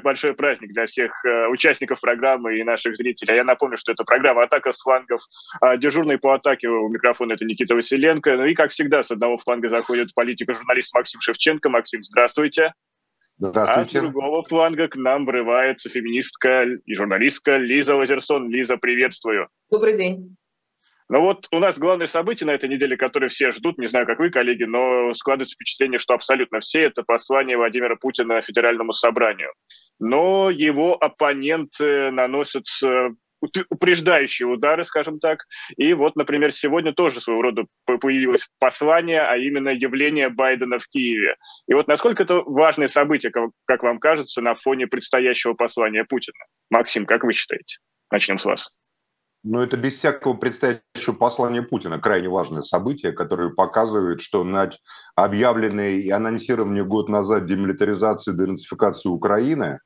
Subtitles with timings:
[0.00, 3.36] большой праздник для всех э, участников программы и наших зрителей.
[3.36, 5.20] Я напомню, что это программа «Атака с флангов».
[5.60, 8.36] А дежурный по атаке у микрофона это Никита Василенко.
[8.36, 11.68] Ну и, как всегда, с одного фланга заходит политик и журналист Максим Шевченко.
[11.68, 12.72] Максим, здравствуйте.
[13.38, 13.80] Здравствуйте.
[13.80, 18.50] А с другого фланга к нам врывается феминистка и журналистка Лиза Лазерсон.
[18.50, 19.48] Лиза, приветствую.
[19.70, 20.36] Добрый день.
[21.12, 24.18] Ну вот у нас главное событие на этой неделе, которое все ждут, не знаю, как
[24.18, 29.52] вы, коллеги, но складывается впечатление, что абсолютно все это послание Владимира Путина Федеральному собранию.
[30.04, 33.10] Но его оппоненты наносят э,
[33.70, 35.44] упреждающие удары, скажем так.
[35.76, 41.36] И вот, например, сегодня тоже своего рода появилось послание, а именно явление Байдена в Киеве.
[41.68, 43.32] И вот насколько это важное событие,
[43.64, 46.38] как вам кажется, на фоне предстоящего послания Путина?
[46.68, 47.78] Максим, как вы считаете?
[48.10, 48.81] Начнем с вас.
[49.44, 51.98] Но это без всякого предстоящего послания Путина.
[51.98, 54.70] Крайне важное событие, которое показывает, что на
[55.16, 59.80] объявленной и анонсированной год назад демилитаризации, денацификации Украины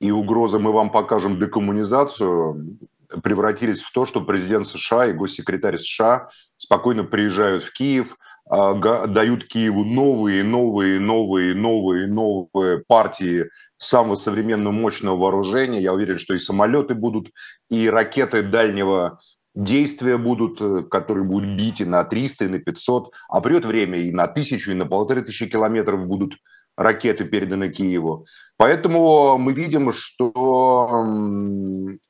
[0.00, 2.78] и угроза «мы вам покажем декоммунизацию»
[3.22, 8.16] превратились в то, что президент США и госсекретарь США спокойно приезжают в Киев–
[8.50, 13.46] дают Киеву новые, новые, новые, новые, новые партии
[13.76, 15.80] самого современного мощного вооружения.
[15.80, 17.30] Я уверен, что и самолеты будут,
[17.70, 19.18] и ракеты дальнего
[19.54, 23.98] действия будут, э, которые будут бить и на 300, и на 500, а придет время
[23.98, 26.36] и на тысячу, и на полторы тысячи километров будут
[26.76, 28.26] ракеты переданы Киеву.
[28.56, 31.18] Поэтому мы видим, что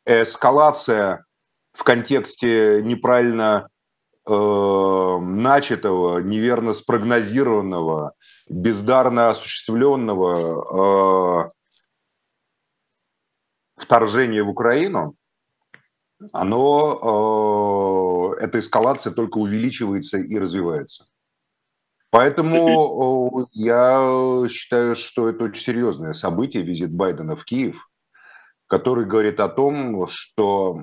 [0.04, 1.24] эскалация
[1.72, 3.68] в контексте неправильно
[4.28, 8.12] э, начатого, неверно спрогнозированного,
[8.48, 11.48] бездарно осуществленного э,
[13.76, 15.16] вторжения в Украину,
[16.32, 21.06] оно, э, эта эскалация только увеличивается и развивается.
[22.10, 27.87] Поэтому э, я считаю, что это очень серьезное событие, визит Байдена в Киев
[28.68, 30.80] который говорит о том, что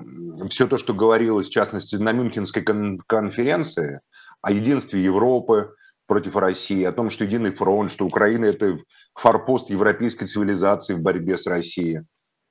[0.50, 4.00] все то, что говорилось, в частности, на Мюнхенской кон- конференции,
[4.42, 5.72] о единстве Европы
[6.06, 8.78] против России, о том, что единый фронт, что Украина– это
[9.14, 12.00] форпост европейской цивилизации в борьбе с Россией.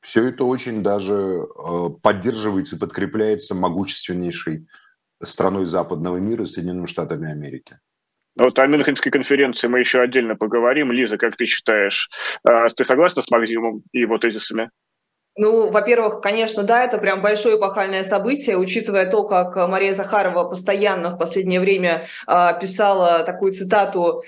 [0.01, 4.67] Все это очень даже э, поддерживается и подкрепляется могущественнейшей
[5.23, 7.79] страной западного мира, Соединенными Штатами Америки.
[8.37, 10.91] Вот о Мюнхенской конференции мы еще отдельно поговорим.
[10.91, 12.09] Лиза, как ты считаешь,
[12.47, 14.69] э, ты согласна с Максимом и его тезисами?
[15.37, 21.09] Ну, во-первых, конечно, да, это прям большое эпохальное событие, учитывая то, как Мария Захарова постоянно
[21.09, 24.23] в последнее время э, писала такую цитату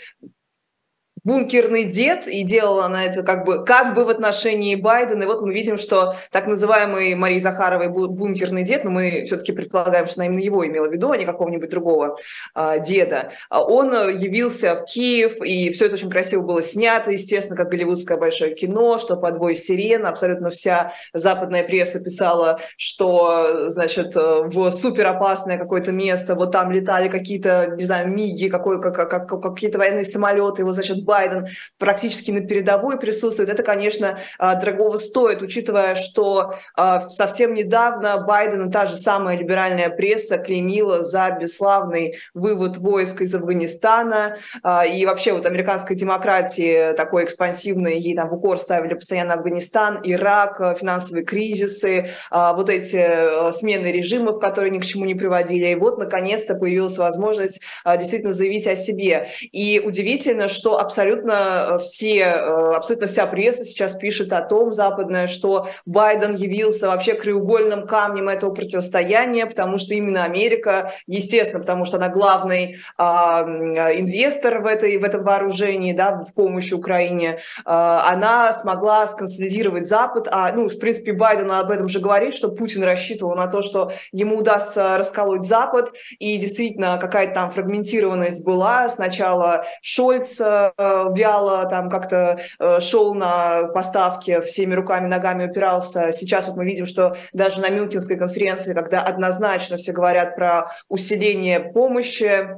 [1.28, 5.24] бункерный дед, и делала она это как бы, как бы в отношении Байдена.
[5.24, 10.08] И вот мы видим, что так называемый Марии Захаровой бункерный дед, но мы все-таки предполагаем,
[10.08, 12.18] что она именно его имела в виду, а не какого-нибудь другого
[12.54, 13.32] а, деда.
[13.50, 18.18] А он явился в Киев, и все это очень красиво было снято, естественно, как голливудское
[18.18, 25.92] большое кино, что подвой сирен, абсолютно вся западная пресса писала, что, значит, в суперопасное какое-то
[25.92, 30.72] место, вот там летали какие-то, не знаю, миги, какой, как, как, какие-то военные самолеты, его,
[30.72, 31.48] значит, Байден
[31.80, 38.70] практически на передовой присутствует, это, конечно, а, дорогого стоит, учитывая, что а, совсем недавно Байден
[38.70, 45.06] и та же самая либеральная пресса клеймила за бесславный вывод войск из Афганистана, а, и
[45.06, 51.26] вообще вот американской демократии такой экспансивной, ей там в укор ставили постоянно Афганистан, Ирак, финансовые
[51.26, 55.68] кризисы, вот эти смены режимов, которые ни к чему не приводили.
[55.68, 59.30] И вот, наконец-то, появилась возможность действительно заявить о себе.
[59.52, 64.72] И удивительно, что абсолютно абсолютно э, все, э, абсолютно вся пресса сейчас пишет о том,
[64.72, 71.86] западная, что Байден явился вообще краеугольным камнем этого противостояния, потому что именно Америка, естественно, потому
[71.86, 78.10] что она главный а, инвестор в, этой, в этом вооружении, да, в помощи Украине, а,
[78.12, 82.84] она смогла сконсолидировать Запад, а, ну, в принципе, Байден об этом же говорит, что Путин
[82.84, 88.90] рассчитывал на то, что ему удастся расколоть Запад, и действительно какая-то там фрагментированность была.
[88.90, 90.72] Сначала Шольц э,
[91.16, 96.12] вяло там как-то э, шел на поставки, всеми руками, ногами упирался.
[96.12, 101.60] Сейчас вот мы видим, что даже на Мюнхенской конференции, когда однозначно все говорят про усиление
[101.60, 102.50] помощи,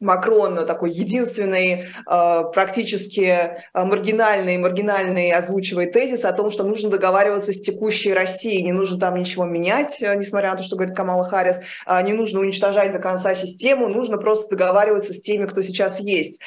[0.00, 7.52] Макрон такой единственный, э, практически э, маргинальный, маргинальный озвучивает тезис о том, что нужно договариваться
[7.52, 11.24] с текущей Россией, не нужно там ничего менять, э, несмотря на то, что говорит Камала
[11.24, 11.60] Харрис,
[12.04, 16.40] не нужно уничтожать до конца систему, нужно просто договариваться с теми, кто сейчас есть.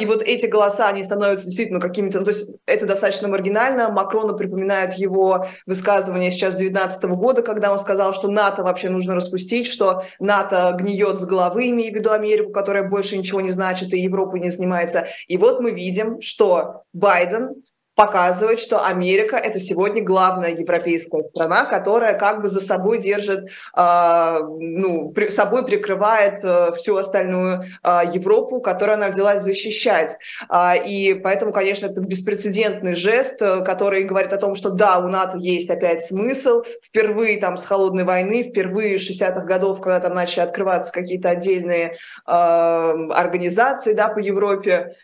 [0.00, 3.88] И вот эти голоса, они становятся действительно какими-то, ну, то есть это достаточно маргинально.
[3.90, 9.66] Макрону припоминают его высказывание сейчас 2019 года, когда он сказал, что НАТО вообще нужно распустить,
[9.66, 14.00] что НАТО гниет с головы, имея в виду Америку, которая больше ничего не значит и
[14.00, 15.06] Европу не занимается.
[15.28, 17.62] И вот мы видим, что Байден
[17.96, 24.38] показывать, что Америка это сегодня главная европейская страна, которая как бы за собой держит, э,
[24.58, 30.18] ну, собой прикрывает э, всю остальную э, Европу, которую она взялась защищать.
[30.52, 35.08] Э, и поэтому, конечно, это беспрецедентный жест, э, который говорит о том, что да, у
[35.08, 36.64] НАТО есть опять смысл.
[36.82, 41.96] Впервые там с холодной войны, впервые с 60-х годов, когда там начали открываться какие-то отдельные
[42.26, 44.96] организации да, по Европе,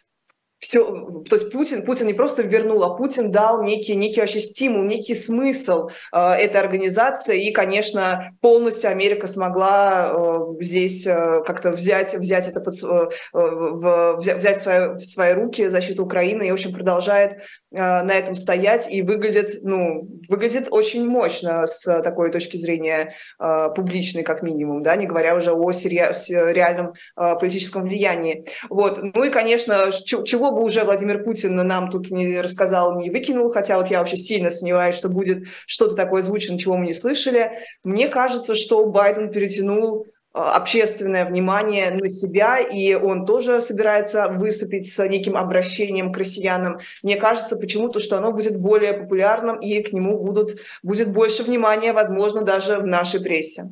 [0.62, 0.84] все,
[1.28, 5.16] то есть Путин, Путин не просто вернул, а Путин дал некий, некий вообще стимул, некий
[5.16, 12.46] смысл э, этой организации, и, конечно, полностью Америка смогла э, здесь э, как-то взять, взять
[12.46, 16.54] это под, э, в, взять, взять в свои, в свои руки защиту Украины, и, в
[16.54, 17.38] общем, продолжает э,
[17.72, 24.22] на этом стоять, и выглядит, ну, выглядит очень мощно с такой точки зрения э, публичной,
[24.22, 28.44] как минимум, да, не говоря уже о сери- реальном э, политическом влиянии.
[28.70, 29.00] Вот.
[29.02, 33.78] Ну и, конечно, чего бы уже Владимир Путин нам тут не рассказал, не выкинул, хотя
[33.78, 37.52] вот я вообще сильно сомневаюсь, что будет что-то такое звучно, чего мы не слышали.
[37.84, 44.90] Мне кажется, что Байден перетянул а, общественное внимание на себя, и он тоже собирается выступить
[44.90, 46.78] с неким обращением к россиянам.
[47.02, 51.92] Мне кажется почему-то, что оно будет более популярным, и к нему будут, будет больше внимания,
[51.92, 53.68] возможно, даже в нашей прессе.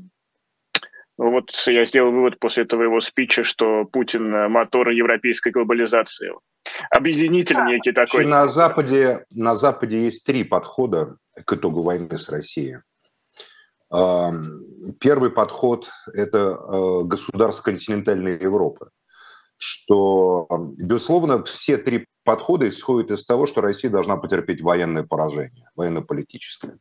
[1.16, 6.30] Ну вот я сделал вывод после этого его спича, что Путин– мотор европейской глобализации.
[6.90, 7.66] Объединитель да.
[7.66, 8.26] некий такой.
[8.26, 12.78] На Западе, на Западе есть три подхода к итогу войны с Россией.
[13.90, 18.90] Первый подход– это э, государство континентальной Европы,
[19.56, 20.46] что,
[20.78, 26.78] безусловно, все три подхода исходят из того, что Россия должна потерпеть военное поражение, военно-политическое.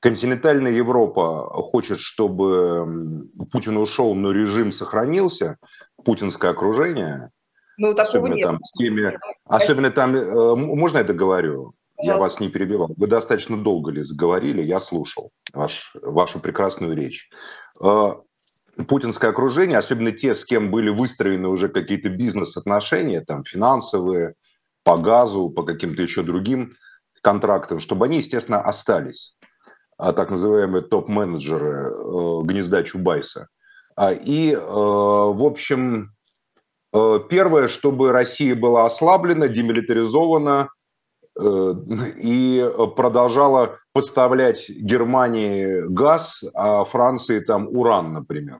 [0.00, 5.58] Континентальная Европа хочет, чтобы Путин ушел, но режим сохранился,
[6.04, 7.30] путинское окружение.
[7.78, 8.46] Ну, такого особенно нет.
[8.46, 11.74] Там, с теми, особенно там, э, можно я договорю?
[11.98, 12.90] Я вас не перебивал.
[12.96, 17.30] Вы достаточно долго ли заговорили, я слушал ваш, вашу прекрасную речь.
[17.82, 18.12] Э,
[18.86, 24.34] путинское окружение, особенно те, с кем были выстроены уже какие-то бизнес-отношения, там, финансовые,
[24.84, 26.74] по газу, по каким-то еще другим
[27.22, 29.36] контрактам, чтобы они, естественно, остались
[29.98, 33.48] а так называемые топ-менеджеры э, гнезда Чубайса.
[33.96, 36.12] А, и, э, в общем,
[37.28, 40.68] первое, чтобы Россия была ослаблена, демилитаризована
[41.38, 48.58] и продолжала поставлять Германии газ, а Франции там уран, например.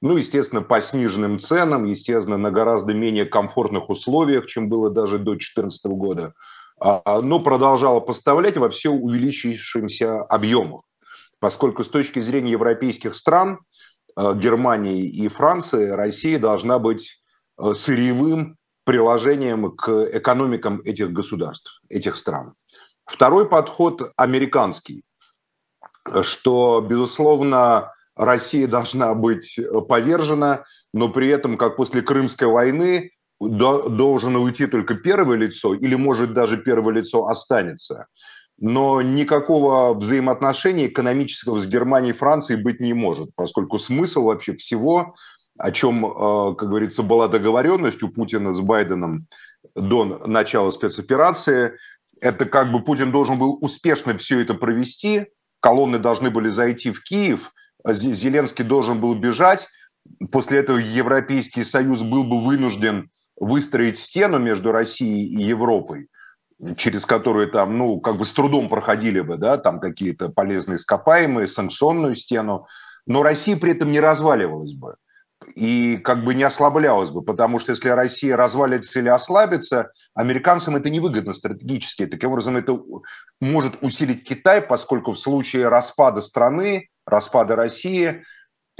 [0.00, 5.32] Ну, естественно, по сниженным ценам, естественно, на гораздо менее комфортных условиях, чем было даже до
[5.32, 6.34] 2014 года.
[6.80, 10.82] А, но продолжала поставлять во все увеличившимся объемах.
[11.40, 13.58] Поскольку с точки зрения европейских стран,
[14.16, 17.27] э, Германии и Франции, Россия должна быть э,
[17.58, 22.54] сырьевым приложением к экономикам этих государств, этих стран.
[23.04, 25.02] Второй подход американский,
[26.22, 29.58] что, безусловно, Россия должна быть
[29.88, 33.10] повержена, но при этом, как после Крымской войны,
[33.40, 38.06] должен уйти только первое лицо, или, может, даже первое лицо останется.
[38.58, 45.14] Но никакого взаимоотношения экономического с Германией и Францией быть не может, поскольку смысл вообще всего,
[45.58, 49.26] о чем, э, как говорится, была договоренность у Путина с Байденом
[49.74, 51.72] до начала спецоперации,
[52.20, 55.26] это как бы Путин должен был успешно все это провести,
[55.60, 57.52] колонны должны были зайти в Киев,
[57.84, 59.68] Зеленский должен был бежать,
[60.30, 66.08] после этого Европейский Союз был бы вынужден выстроить стену между Россией и Европой,
[66.76, 71.46] через которую там, ну, как бы с трудом проходили бы, да, там какие-то полезные ископаемые,
[71.46, 72.66] санкционную стену,
[73.06, 74.96] но Россия при этом не разваливалась бы
[75.58, 80.88] и как бы не ослаблялась бы, потому что если Россия развалится или ослабится, американцам это
[80.88, 82.06] невыгодно стратегически.
[82.06, 82.78] Таким образом, это
[83.40, 88.22] может усилить Китай, поскольку в случае распада страны, распада России,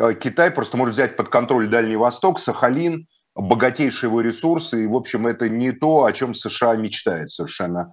[0.00, 4.94] э, Китай просто может взять под контроль Дальний Восток, Сахалин, богатейшие его ресурсы, и, в
[4.94, 7.92] общем, это не то, о чем США мечтает совершенно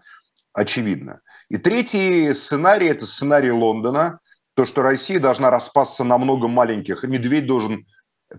[0.54, 1.22] очевидно.
[1.50, 4.20] И третий сценарий– это сценарий Лондона,
[4.54, 7.88] то, что Россия должна распасться на много маленьких, медведь должен,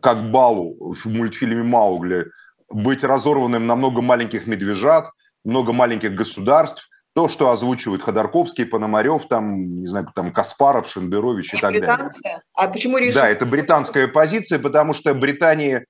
[0.01, 2.27] как Балу в мультфильме «Маугли»,
[2.69, 5.11] быть разорванным на много маленьких медвежат,
[5.45, 11.57] много маленьких государств, то, что озвучивают Ходорковский, Пономарев, там, не знаю, там Каспаров, Шендерович и,
[11.57, 12.23] и так британцы?
[12.23, 12.43] далее.
[12.55, 13.15] А почему решили?
[13.15, 15.87] Да, это британская позиция, потому что Британия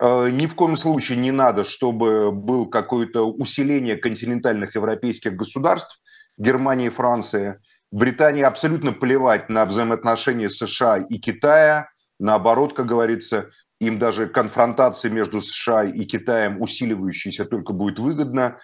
[0.00, 6.00] Э, ни в коем случае не надо, чтобы был какое-то усиление континентальных европейских государств,
[6.38, 7.60] Германии и Франции.
[7.90, 11.88] Британии абсолютно плевать на взаимоотношения США и Китая.
[12.18, 13.50] Наоборот, как говорится,
[13.80, 18.58] им даже конфронтация между США и Китаем усиливающаяся только будет выгодна.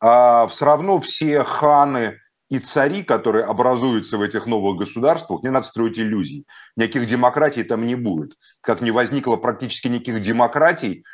[0.00, 2.18] а все равно все ханы
[2.48, 6.46] и цари, которые образуются в этих новых государствах, не надо строить иллюзий.
[6.76, 8.32] Никаких демократий там не будет.
[8.60, 11.04] Как не возникло практически никаких демократий,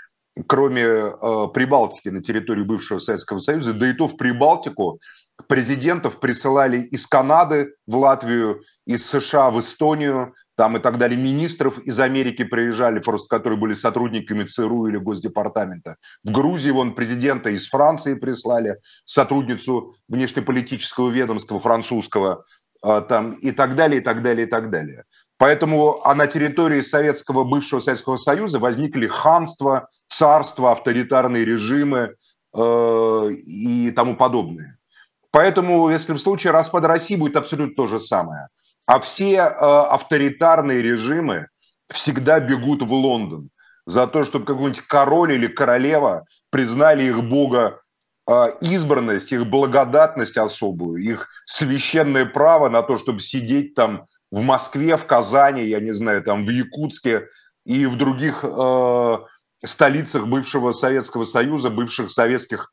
[0.46, 1.10] кроме э,
[1.54, 5.00] Прибалтики на территории бывшего Советского Союза, да и то в Прибалтику
[5.46, 11.78] президентов присылали из Канады в Латвию, из США в Эстонию, там и так далее, министров
[11.78, 15.98] из Америки приезжали, просто которые были сотрудниками ЦРУ или Госдепартамента.
[16.24, 22.44] В Грузии вон президента из Франции прислали, сотрудницу внешнеполитического ведомства французского,
[22.82, 25.04] а, там, и так далее, и так далее, и так далее.
[25.36, 32.16] Поэтому а на территории Советского, бывшего Советского Союза возникли ханства, царства, авторитарные режимы
[32.52, 34.76] э, и тому подобное.
[35.30, 38.48] Поэтому, если в случае распада России будет абсолютно то же самое.
[38.88, 41.48] А все э, авторитарные режимы
[41.90, 43.50] всегда бегут в Лондон
[43.84, 47.82] за то, чтобы какой-нибудь король или королева признали их бога
[48.26, 54.96] э, избранность, их благодатность особую, их священное право на то, чтобы сидеть там в Москве,
[54.96, 57.28] в Казани, я не знаю, там в Якутске
[57.66, 59.16] и в других э,
[59.66, 62.72] столицах бывшего Советского Союза, бывших советских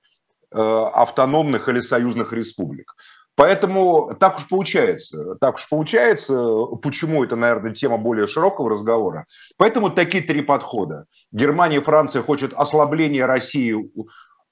[0.53, 2.95] э, автономных или союзных республик.
[3.35, 5.35] Поэтому так уж получается.
[5.41, 6.65] Так уж получается.
[6.81, 9.25] Почему это, наверное, тема более широкого разговора.
[9.57, 11.05] Поэтому такие три подхода.
[11.31, 13.75] Германия и Франция хочет ослабления России,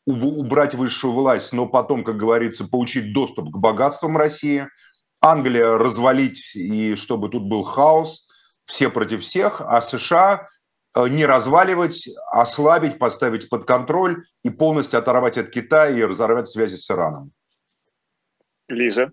[0.05, 4.67] убрать высшую власть, но потом, как говорится, получить доступ к богатствам России–
[5.23, 8.27] Англия развалить, и чтобы тут был хаос,
[8.65, 10.49] все против всех, а США
[10.95, 16.75] э, не разваливать, ослабить, поставить под контроль и полностью оторвать от Китая и разорвать связи
[16.75, 17.31] с Ираном.
[18.70, 19.12] Лиза?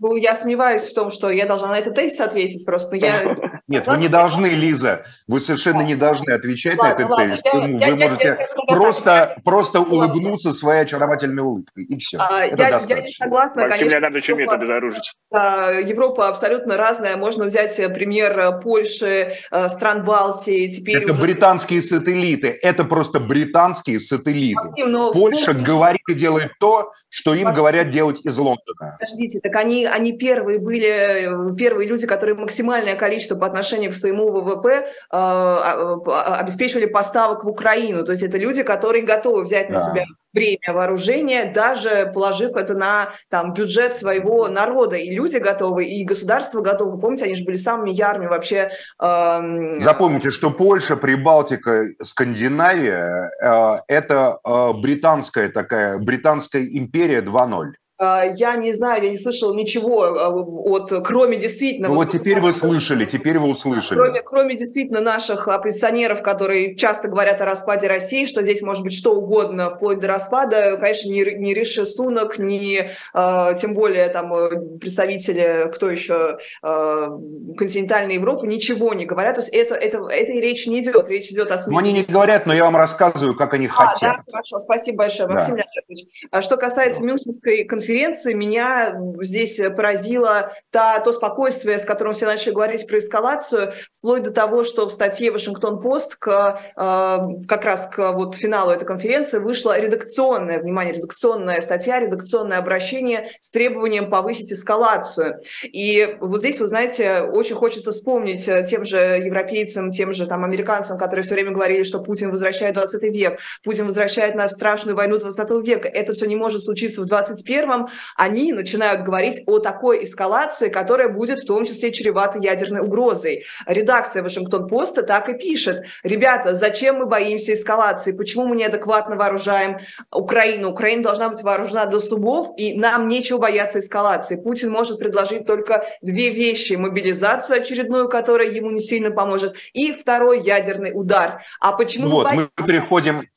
[0.00, 2.94] Ну, я сомневаюсь в том, что я должна на этот тезис ответить просто.
[2.94, 3.36] Я
[3.68, 5.04] Нет, вы не должны, Лиза.
[5.26, 7.40] Вы совершенно не должны отвечать на этот тезис.
[7.52, 11.84] Вы можете просто, просто улыбнуться своей очаровательной улыбкой.
[11.84, 12.18] И все.
[12.18, 13.98] А, я, я не согласна, Максим конечно.
[13.98, 15.12] Леонидович умеет обезоружить.
[15.32, 17.16] Европа абсолютно разная.
[17.16, 20.70] Можно взять э, пример э, Польши, э, стран Балтии.
[20.70, 21.20] Теперь это уже...
[21.20, 22.58] британские сателлиты.
[22.62, 24.60] Это просто британские сателлиты.
[24.60, 28.96] Максим, но Польша говорит и делает то, что им говорят делать из Лондона.
[29.00, 34.30] Подождите, так они, они первые были, первые люди, которые максимальное количество по отношению к своему
[34.30, 38.04] ВВП э, а, а, обеспечивали поставок в Украину.
[38.04, 43.10] То есть это люди, которые готовы взять на себя бремя вооружения, даже положив это на
[43.28, 44.96] там, бюджет своего народа.
[44.96, 46.98] И люди готовы, и государство готово.
[46.98, 48.70] Помните, они же были самыми ярыми вообще.
[49.00, 49.80] Э...
[49.80, 57.72] Запомните, что Польша, Прибалтика, Скандинавия э,– это э, британская такая, британская империя 2.0.
[58.00, 61.88] А, я не знаю, я не слышал ничего а, от, кроме действительно...
[61.88, 63.98] Ну вот, вот теперь вы слышали, теперь вы услышали.
[63.98, 68.94] Кроме, кроме действительно наших оппозиционеров, которые часто говорят о распаде России, что здесь может быть
[68.94, 74.78] что угодно, вплоть до распада, конечно, ни, ни Риши Сунок, ни э, тем более там
[74.78, 77.08] представители, кто еще, э,
[77.56, 79.34] континентальной Европы, ничего не говорят.
[79.34, 81.72] То есть это, это, этой речи не идет, речь идет о СМИ.
[81.72, 84.18] Ну, они не говорят, но я вам рассказываю, как они а, хотят.
[84.18, 85.64] Да, хорошо, спасибо большое, Максим да.
[85.74, 86.28] Леонидович.
[86.44, 87.08] Что касается да.
[87.08, 92.98] Мюнхенской конференции, конференции меня здесь поразило та, то спокойствие, с которым все начали говорить про
[92.98, 97.18] эскалацию, вплоть до того, что в статье Вашингтон-Пост к, э,
[97.48, 103.50] как раз к вот финалу этой конференции вышла редакционная, внимание, редакционная статья, редакционное обращение с
[103.50, 105.40] требованием повысить эскалацию.
[105.62, 110.98] И вот здесь, вы знаете, очень хочется вспомнить тем же европейцам, тем же там американцам,
[110.98, 115.18] которые все время говорили, что Путин возвращает 20 век, Путин возвращает нас в страшную войну
[115.18, 115.88] 20 века.
[115.88, 121.08] Это все не может случиться в 21 целом они начинают говорить о такой эскалации, которая
[121.08, 123.44] будет в том числе чревата ядерной угрозой.
[123.66, 125.86] Редакция Вашингтон-Поста так и пишет.
[126.02, 128.12] Ребята, зачем мы боимся эскалации?
[128.12, 129.78] Почему мы неадекватно вооружаем
[130.12, 130.70] Украину?
[130.70, 134.36] Украина должна быть вооружена до зубов, и нам нечего бояться эскалации.
[134.36, 136.74] Путин может предложить только две вещи.
[136.74, 141.42] Мобилизацию очередную, которая ему не сильно поможет, и второй ядерный удар.
[141.60, 143.28] А почему вот, мы, мы переходим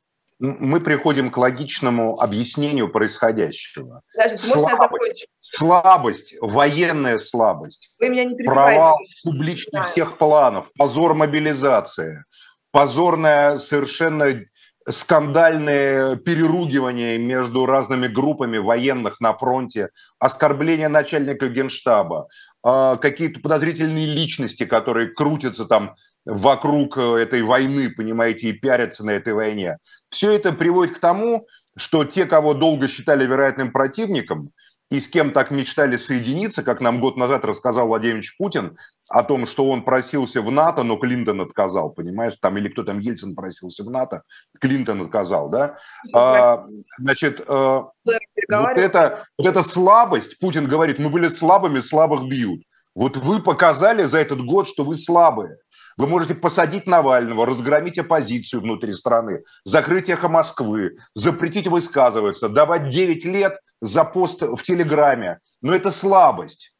[0.41, 4.01] мы приходим к логичному объяснению происходящего.
[4.13, 9.91] Подождите, слабость, слабость, военная слабость, Вы меня не провал публичных да.
[9.91, 12.25] всех планов, позор мобилизации,
[12.71, 14.43] позорное совершенно
[14.89, 22.27] скандальные переругивания между разными группами военных на фронте, оскорбление начальника генштаба,
[22.63, 29.33] какие-то подозрительные личности, которые крутятся там вокруг э, этой войны, понимаете, и пиарятся на этой
[29.33, 29.77] войне.
[30.09, 34.51] Все это приводит к тому, что те, кого долго считали вероятным противником,
[34.91, 38.77] и с кем так мечтали соединиться, как нам год назад рассказал Владимир Путин
[39.09, 42.99] о том, что он просился в НАТО, но Клинтон отказал, понимаешь, там или кто там,
[42.99, 44.23] Ельцин просился в НАТО,
[44.59, 45.77] Клинтон отказал, да?
[46.13, 46.65] А,
[46.97, 52.61] значит, а, вот, это, вот эта слабость, Путин говорит, мы были слабыми, слабых бьют.
[52.93, 55.57] Вот вы показали за этот год, что вы слабые.
[55.97, 63.25] Вы можете посадить Навального, разгромить оппозицию внутри страны, закрыть эхо Москвы, запретить высказываться, давать 9
[63.25, 65.39] лет за пост в Телеграме.
[65.61, 66.73] Но это слабость.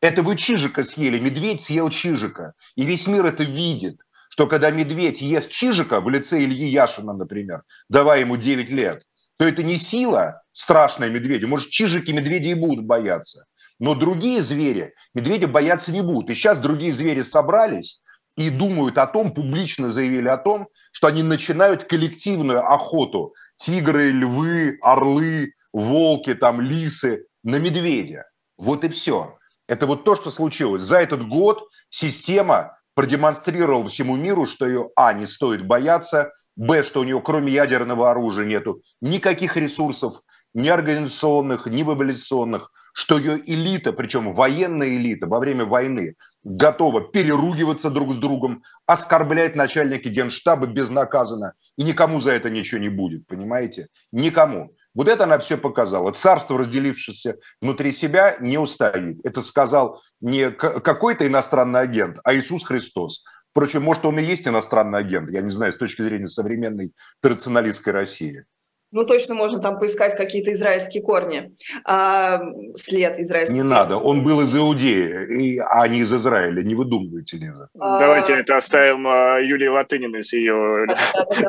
[0.00, 2.52] Это вы Чижика съели, медведь съел Чижика.
[2.74, 7.62] И весь мир это видит, что когда медведь ест Чижика в лице Ильи Яшина, например,
[7.88, 9.04] давая ему 9 лет,
[9.38, 11.48] то это не сила страшная медведю.
[11.48, 13.46] Может, Чижики медведи и будут бояться.
[13.78, 16.30] Но другие звери медведя бояться не будут.
[16.30, 18.00] И сейчас другие звери собрались
[18.36, 23.34] и думают о том, публично заявили о том, что они начинают коллективную охоту.
[23.56, 28.24] Тигры, львы, орлы, волки, там, лисы на медведя.
[28.58, 29.38] Вот и все.
[29.68, 30.82] Это вот то, что случилось.
[30.82, 37.00] За этот год система продемонстрировала всему миру, что ее, а, не стоит бояться, б, что
[37.00, 40.14] у нее кроме ядерного оружия нету никаких ресурсов,
[40.54, 46.14] ни организационных, ни мобилизационных, что ее элита, причем военная элита во время войны,
[46.46, 52.88] готова переругиваться друг с другом, оскорблять начальники генштаба безнаказанно, и никому за это ничего не
[52.88, 53.88] будет, понимаете?
[54.12, 54.72] Никому.
[54.94, 56.12] Вот это она все показала.
[56.12, 59.18] Царство, разделившееся внутри себя, не устоит.
[59.24, 63.24] Это сказал не какой-то иностранный агент, а Иисус Христос.
[63.50, 67.92] Впрочем, может, он и есть иностранный агент, я не знаю, с точки зрения современной традиционалистской
[67.92, 68.44] России
[68.92, 72.40] ну, точно можно там поискать какие-то израильские корни, а,
[72.76, 73.54] след израильский.
[73.54, 73.70] Не след.
[73.70, 77.68] надо, он был из Иудеи, а не из Израиля, не выдумывайте, Лиза.
[77.78, 77.98] А...
[77.98, 80.86] Давайте это оставим а, Юлии Латыниной с ее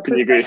[0.04, 0.46] книгой.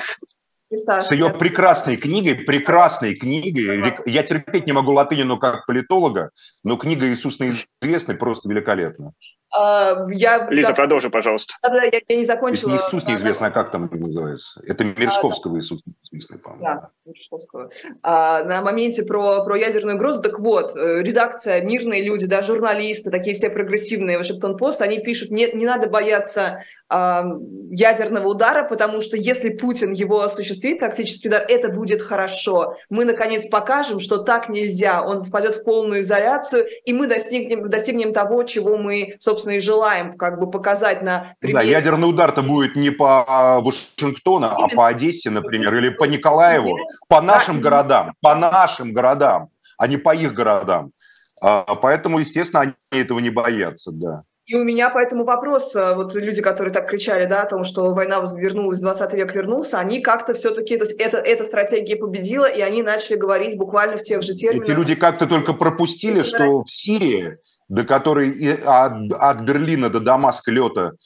[0.73, 3.93] С ее прекрасной книгой, прекрасной книгой.
[4.07, 6.31] Я терпеть не могу Латынину как политолога,
[6.63, 9.13] но книга Иисус неизвестный просто великолепна.
[9.57, 11.55] А, я, Лиза, да, продолжи, пожалуйста.
[11.63, 12.77] Да, да, я, я не закончила.
[12.77, 14.61] Иисус неизвестно, а как там это называется?
[14.65, 16.65] Это Мережковского а, Иисус неизвестный, по-моему.
[16.65, 17.71] Да, Мережковского.
[18.03, 23.11] А, на моменте про, про ядерную угрозу, так вот, э, редакция, мирные люди, да, журналисты,
[23.11, 27.25] такие все прогрессивные, Вашингтон-Пост, они пишут, не, не надо бояться а,
[27.71, 32.77] ядерного удара, потому что если Путин его осуществит, тактический удар, это будет хорошо.
[32.89, 35.03] Мы, наконец, покажем, что так нельзя.
[35.03, 39.61] Он впадет в полную изоляцию, и мы достигнем, достигнем того, чего мы, собственно, собственно, и
[39.61, 41.59] желаем как бы показать на примере.
[41.59, 46.77] Да, ядерный удар-то будет не по Вашингтону, а по Одессе, например, или по Николаеву,
[47.09, 49.49] по нашим да, городам, по нашим городам,
[49.79, 50.93] а не по их городам.
[51.41, 54.25] А, поэтому, естественно, они этого не боятся, да.
[54.47, 58.21] И у меня поэтому вопрос, вот люди, которые так кричали, да, о том, что война
[58.37, 62.83] вернулась, 20 век вернулся, они как-то все-таки, то есть это, эта стратегия победила, и они
[62.83, 64.69] начали говорить буквально в тех же терминах.
[64.69, 67.39] Эти люди как-то только пропустили, что в Сирии
[67.71, 70.97] до которой от, от Берлина до Дамаска лета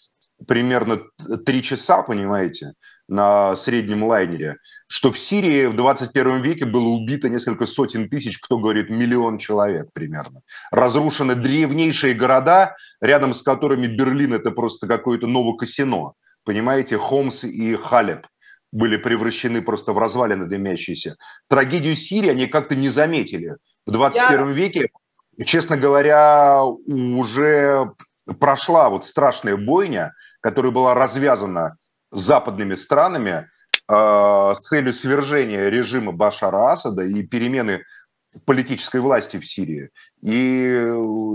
[0.48, 1.00] примерно
[1.44, 2.72] три часа, понимаете,
[3.06, 8.58] на среднем лайнере, что в Сирии в 21 веке было убито несколько сотен тысяч, кто
[8.58, 10.40] говорит, миллион человек примерно.
[10.70, 16.14] Разрушены древнейшие города, рядом с которыми Берлин– это просто какое-то новокасино.
[16.44, 18.26] Понимаете, Хомс и Халеб
[18.72, 21.16] были превращены просто в развалины дымящиеся.
[21.48, 23.56] Трагедию Сирии они как-то не заметили.
[23.86, 24.52] В 21 Я...
[24.54, 24.88] веке
[25.44, 27.92] честно говоря, уже
[28.38, 31.76] прошла вот страшная бойня, которая была развязана
[32.10, 33.48] западными странами
[33.88, 37.82] э, с целью свержения режима Башара Асада и перемены
[38.44, 39.90] политической власти в Сирии.
[40.22, 40.88] И,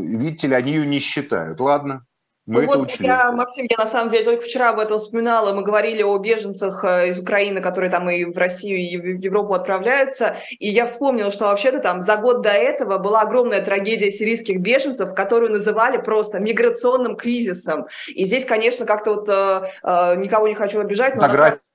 [0.04, 1.60] видите ли, они ее не считают.
[1.60, 2.06] Ладно,
[2.50, 5.54] мы ну вот я, Максим, я на самом деле только вчера об этом вспоминала.
[5.54, 9.54] Мы говорили о беженцах э, из Украины, которые там и в Россию, и в Европу
[9.54, 10.36] отправляются.
[10.58, 15.14] И я вспомнила, что вообще-то там за год до этого была огромная трагедия сирийских беженцев,
[15.14, 17.86] которую называли просто миграционным кризисом.
[18.08, 21.16] И здесь, конечно, как-то вот э, э никого не хочу обижать.
[21.16, 21.22] Но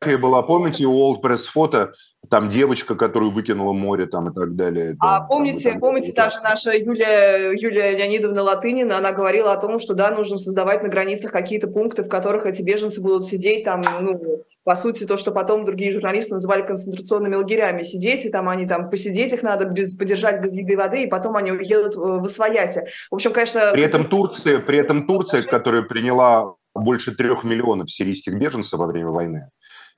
[0.04, 1.92] Фотография была, помните, у Old Press фото
[2.30, 4.96] там девочка, которую выкинула море там и так далее.
[4.98, 9.60] А да, помните, там, помните там, даже наша Юлия, Юлия Леонидовна Латынина, она говорила о
[9.60, 13.64] том, что да, нужно создавать на границах какие-то пункты, в которых эти беженцы будут сидеть
[13.64, 18.48] там, ну, по сути, то, что потом другие журналисты называли концентрационными лагерями, сидеть, и там
[18.48, 21.94] они там посидеть их надо, без, подержать без еды и воды, и потом они уедут
[21.94, 22.86] в Освояси.
[23.10, 23.60] В общем, конечно...
[23.72, 29.10] При этом Турция, при этом Турция, которая приняла больше трех миллионов сирийских беженцев во время
[29.10, 29.50] войны,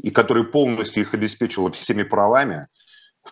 [0.02, 2.68] и который полностью их обеспечивал всеми правами.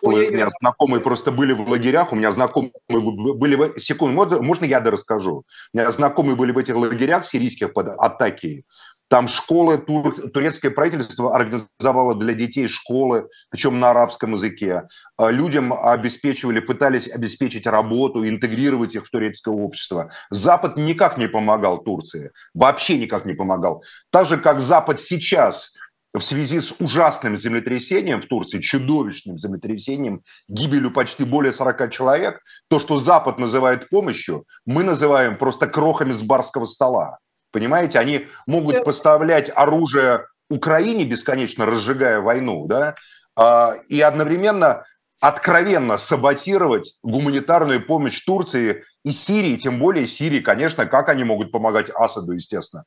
[0.01, 3.55] Ой, у меня знакомые просто были в лагерях, у меня знакомые были...
[3.55, 3.79] В...
[3.79, 5.45] Секунду, можно я да расскажу?
[5.73, 8.65] У меня знакомые были в этих лагерях сирийских под атаки,
[9.07, 14.87] Там школы, тур, турецкое правительство организовало для детей школы, причем на арабском языке.
[15.17, 20.11] А людям обеспечивали, пытались обеспечить работу, интегрировать их в турецкое общество.
[20.31, 23.83] Запад никак не помогал Турции, вообще никак не помогал.
[24.09, 25.71] Так же, как Запад сейчас
[26.19, 32.79] в связи с ужасным землетрясением в Турции, чудовищным землетрясением, гибелью почти более 40 человек, то,
[32.79, 37.19] что Запад называет помощью, мы называем просто крохами с барского стола.
[37.51, 42.95] Понимаете, они могут поставлять оружие Украине бесконечно, разжигая войну, да,
[43.35, 44.83] а, и одновременно
[45.21, 51.89] откровенно саботировать гуманитарную помощь Турции и Сирии, тем более Сирии, конечно, как они могут помогать
[51.89, 52.83] Асаду, естественно.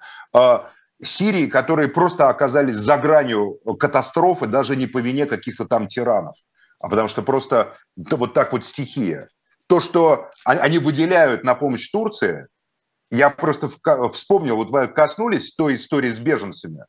[1.00, 6.36] А, Сирии, которые просто оказались за гранью катастрофы, даже не по вине каких-то там тиранов,
[6.80, 9.28] а потому что просто вот так вот стихия.
[9.66, 12.48] То, что они выделяют на помощь Турции,
[13.10, 13.70] я просто
[14.12, 16.84] вспомнил, вот вы коснулись той истории с беженцами.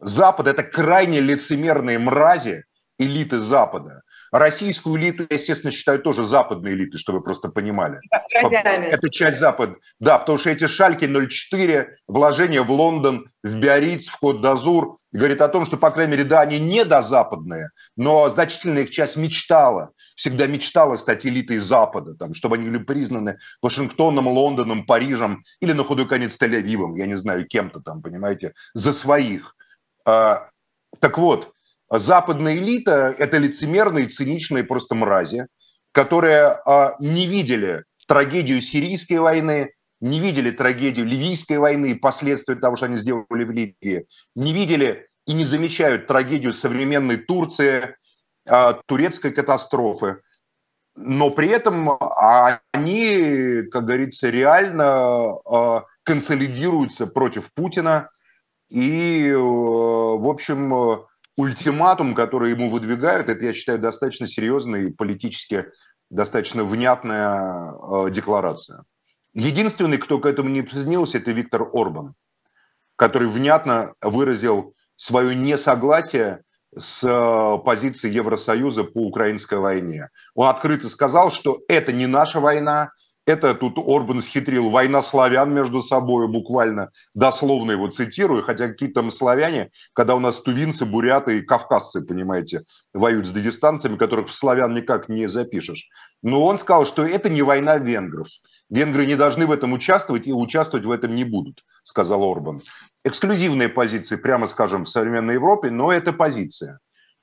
[0.00, 2.64] Запад– это крайне лицемерные мрази
[2.98, 4.02] элиты Запада.
[4.32, 8.00] Российскую элиту, я, естественно, считаю тоже западной элитой, чтобы вы просто понимали.
[8.32, 9.76] Это часть Запада.
[10.00, 15.48] Да, потому что эти шальки 04, вложения в Лондон, в Биарриц, в Кот-Дазур, говорит о
[15.48, 20.46] том, что, по крайней мере, да, они не дозападные, но значительная их часть мечтала всегда
[20.46, 26.06] мечтала стать элитой Запада, там, чтобы они были признаны Вашингтоном, Лондоном, Парижем или на худой
[26.06, 29.56] конец Тель-Авивом, я не знаю, кем-то там, понимаете, за своих.
[30.04, 30.48] А,
[31.00, 31.52] так вот,
[31.98, 35.46] западная элита– это лицемерные, циничные просто мрази,
[35.92, 42.76] которые а, не видели трагедию сирийской войны, не видели трагедию ливийской войны и последствия того,
[42.76, 47.94] что они сделали в Ливии, не видели и не замечают трагедию современной Турции,
[48.48, 50.22] а, турецкой катастрофы.
[50.94, 51.90] Но при этом
[52.72, 58.10] они, как говорится, реально а, консолидируются против Путина.
[58.68, 61.04] И, э, в общем,
[61.36, 65.66] ультиматум, который ему выдвигают, это, я считаю, достаточно серьезная и политически
[66.10, 68.84] достаточно внятная э, декларация.
[69.34, 72.14] Единственный, кто к этому не присоединился, это Виктор Орбан,
[72.96, 76.42] который внятно выразил свое несогласие
[76.76, 80.10] с э, позиции Евросоюза по украинской войне.
[80.34, 82.90] Он открыто сказал, что это не наша война,
[83.26, 89.10] это тут Орбан схитрил война славян между собой, буквально дословно его цитирую, хотя какие-то там
[89.10, 94.74] славяне, когда у нас тувинцы, буряты и кавказцы, понимаете, воюют с дагестанцами, которых в славян
[94.74, 95.88] никак не запишешь.
[96.22, 98.28] Но он сказал, что это не война венгров.
[98.70, 102.62] Венгры не должны в этом участвовать и участвовать в этом не будут, сказал Орбан
[103.04, 106.78] эксклюзивные позиции, прямо скажем, в современной Европе, но это позиция.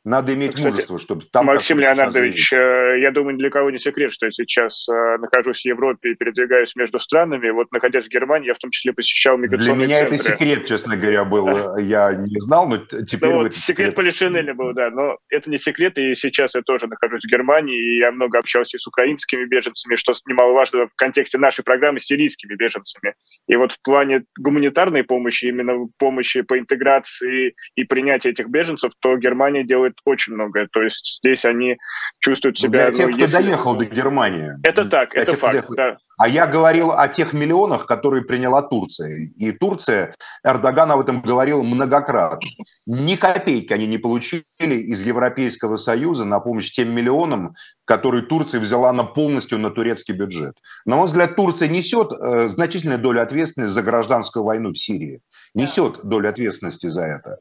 [0.10, 1.45] Надо иметь Кстати, мужество, чтобы там...
[1.45, 5.62] Максим Леонардович, э, я думаю, ни для кого не секрет, что я сейчас э, нахожусь
[5.62, 7.52] в Европе и передвигаюсь между странами.
[7.52, 10.15] Вот, находясь в Германии, я в том числе посещал миграционные Для меня центры.
[10.15, 11.78] это секрет, честно говоря, был.
[11.78, 13.30] Я не знал, но теперь...
[13.30, 14.89] Ну, вот секрет, секрет Полишинеля был, да.
[14.89, 18.80] Но это не секрет, и сейчас я тоже нахожусь в Германии, и я много общался
[18.80, 23.13] с украинскими беженцами, что немаловажно в контексте нашей программы с сирийскими беженцами.
[23.48, 29.15] И вот в плане гуманитарной помощи, именно помощи по интеграции и принятию этих беженцев, то
[29.15, 30.67] Германия делает очень многое.
[30.71, 31.77] То есть здесь они
[32.19, 32.89] чувствуют себя...
[32.89, 33.38] Для тех, ну, кто если...
[33.38, 34.51] доехал до Германии.
[34.63, 35.75] Это так, это факт, доехал...
[35.75, 35.97] да.
[36.19, 39.29] А я говорил о тех миллионах, которые приняла Турция.
[39.38, 42.49] И Турция, Эрдоган об этом говорил многократно.
[42.85, 47.53] Ни копейки они не получили из Европейского Союза на помощь тем миллионам,
[47.85, 50.55] которые Турция взяла на полностью на турецкий бюджет.
[50.85, 55.21] На мой взгляд, Турция несет э, значительную долю ответственности за гражданскую войну в Сирии.
[55.53, 57.38] Несет долю ответственности за это.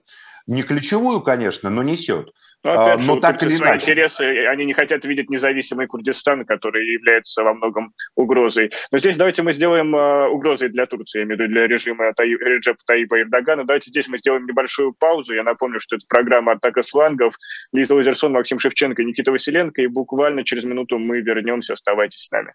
[0.48, 2.32] Не ключевую, конечно, но несет.
[2.64, 3.92] Но, опять а, же, но так или иначе.
[3.92, 8.72] интересы, они не хотят видеть независимый Курдистан, который является во многом угрозой.
[8.90, 12.14] Но здесь давайте мы сделаем uh, угрозой для Турции, я имею в виду для режима
[12.14, 13.64] Таи, Реджепа Таиба Эрдогана.
[13.64, 15.34] Давайте здесь мы сделаем небольшую паузу.
[15.34, 17.34] Я напомню, что это программа «Атака слангов».
[17.74, 19.82] Лиза Лазерсон, Максим Шевченко, Никита Василенко.
[19.82, 21.74] И буквально через минуту мы вернемся.
[21.74, 22.54] Оставайтесь с нами.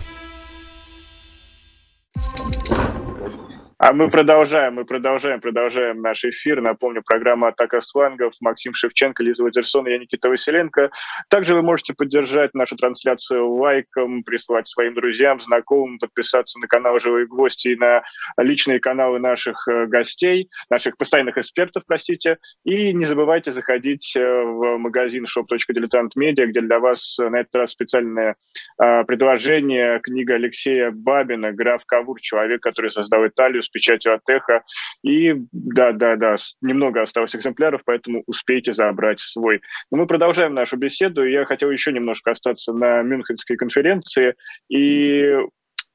[3.83, 6.61] А мы продолжаем, мы продолжаем, продолжаем наш эфир.
[6.61, 8.35] Напомню, программа «Атака с флангов».
[8.39, 10.91] Максим Шевченко, Лиза Вадерсон и я, Никита Василенко.
[11.29, 17.25] Также вы можете поддержать нашу трансляцию лайком, прислать своим друзьям, знакомым, подписаться на канал «Живые
[17.25, 18.03] гости» и на
[18.37, 22.37] личные каналы наших э, гостей, наших постоянных экспертов, простите.
[22.63, 28.35] И не забывайте заходить э, в магазин shop.diletant.media, где для вас на этот раз специальное
[28.79, 32.21] э, предложение, книга Алексея Бабина «Граф Кавур.
[32.21, 34.63] Человек, который создал Италию» печатью от эхо.
[35.03, 39.61] И да, да, да, немного осталось экземпляров, поэтому успейте забрать свой.
[39.91, 41.25] Но мы продолжаем нашу беседу.
[41.25, 44.35] Я хотел еще немножко остаться на Мюнхенской конференции
[44.69, 45.37] и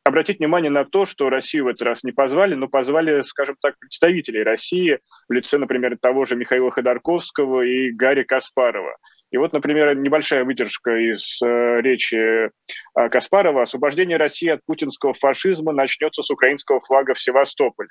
[0.07, 3.79] обратить внимание на то, что Россию в этот раз не позвали, но позвали, скажем так,
[3.79, 8.97] представителей России в лице, например, того же Михаила Ходорковского и Гарри Каспарова.
[9.31, 12.51] И вот, например, небольшая выдержка из э, речи э,
[13.11, 13.63] Каспарова.
[13.63, 17.89] «Освобождение России от путинского фашизма начнется с украинского флага в Севастополе».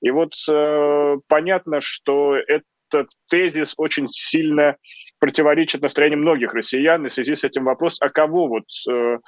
[0.00, 4.76] И вот э, понятно, что этот тезис очень сильно
[5.18, 7.04] противоречит настроению многих россиян.
[7.04, 9.18] И в связи с этим вопрос, а кого вот э,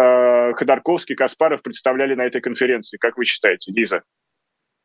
[0.00, 2.96] э, Ходорковский, Каспаров представляли на этой конференции?
[2.98, 4.02] Как вы считаете, Лиза?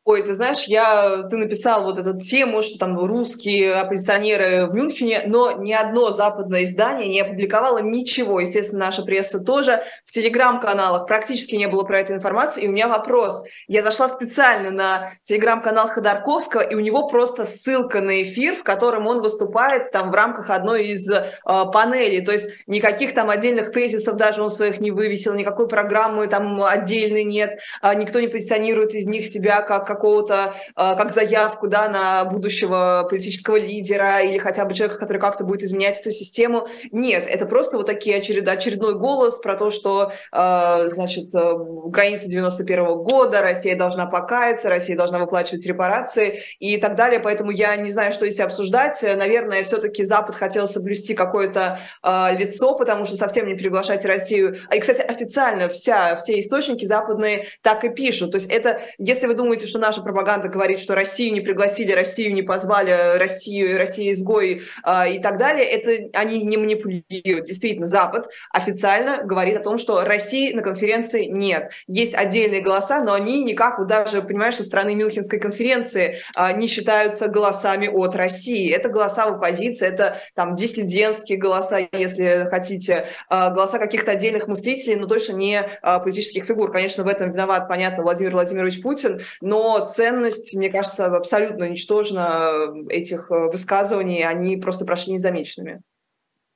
[0.06, 5.22] Ой, ты знаешь, я, ты написал вот эту тему, что там русские оппозиционеры в Мюнхене,
[5.24, 8.38] но ни одно западное издание не опубликовало ничего.
[8.38, 9.82] Естественно, наша пресса тоже.
[10.04, 12.64] В телеграм-каналах практически не было про эту информацию.
[12.64, 13.44] И у меня вопрос.
[13.66, 19.06] Я зашла специально на телеграм-канал Ходорковского, и у него просто ссылка на эфир, в котором
[19.06, 22.22] он выступает там в рамках одной из э, панелей.
[22.22, 27.24] То есть никаких там отдельных тезисов даже он своих не вывесил, никакой программы там отдельной
[27.24, 27.58] нет.
[27.80, 33.06] Э, никто не позиционирует из них себя как какого-то, а, как заявку да, на будущего
[33.08, 36.68] политического лидера или хотя бы человека, который как-то будет изменять эту систему.
[36.90, 38.48] Нет, это просто вот такие очеред...
[38.48, 44.68] очередной голос про то, что, а, значит, э, украинцы 91 -го года, Россия должна покаяться,
[44.68, 47.20] Россия должна выплачивать репарации и так далее.
[47.20, 49.00] Поэтому я не знаю, что здесь обсуждать.
[49.02, 54.56] Наверное, все-таки Запад хотел соблюсти какое-то э, лицо, потому что совсем не приглашать Россию.
[54.74, 58.32] И, кстати, официально вся, все источники западные так и пишут.
[58.32, 62.32] То есть это, если вы думаете, что наша пропаганда говорит, что Россию не пригласили, Россию
[62.32, 67.46] не позвали, Россию, Россия изгой э, и так далее, это они не манипулируют.
[67.46, 71.72] Действительно, Запад официально говорит о том, что России на конференции нет.
[71.86, 76.66] Есть отдельные голоса, но они никак, вот даже, понимаешь, со стороны Мюнхенской конференции э, не
[76.66, 78.72] считаются голосами от России.
[78.72, 84.96] Это голоса в оппозиции, это там диссидентские голоса, если хотите, э, голоса каких-то отдельных мыслителей,
[84.96, 86.72] но точно не э, политических фигур.
[86.72, 92.50] Конечно, в этом виноват, понятно, Владимир Владимирович Путин, но ценность, мне кажется, абсолютно ничтожна
[92.88, 95.80] э, этих э, высказываний, они просто прошли незамеченными.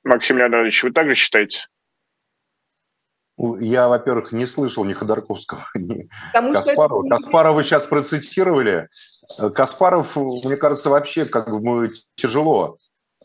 [0.03, 1.67] Максим Леонидович, вы также считаете?
[3.59, 7.05] Я, во-первых, не слышал ни Ходорковского, ни Потому Каспарова.
[7.05, 7.15] Это...
[7.15, 8.89] Каспарова сейчас процитировали.
[9.39, 12.77] Э, Каспаров, мне кажется, вообще как бы тяжело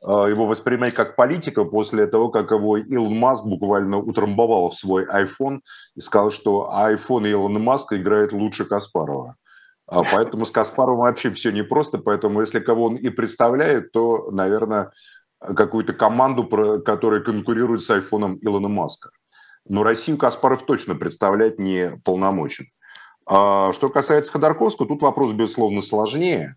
[0.07, 5.61] его воспринимать как политика после того, как его Илон Маск буквально утрамбовал в свой iPhone
[5.95, 9.37] и сказал, что iPhone Илона Маска играет лучше Каспарова.
[9.87, 14.93] А поэтому с Каспаровым вообще все непросто, поэтому если кого он и представляет, то, наверное,
[15.39, 16.47] какую-то команду,
[16.83, 19.11] которая конкурирует с айфоном Илона Маска.
[19.67, 22.67] Но Россию Каспаров точно представлять не полномочен.
[23.27, 26.57] А что касается Ходорковского, тут вопрос, безусловно, сложнее.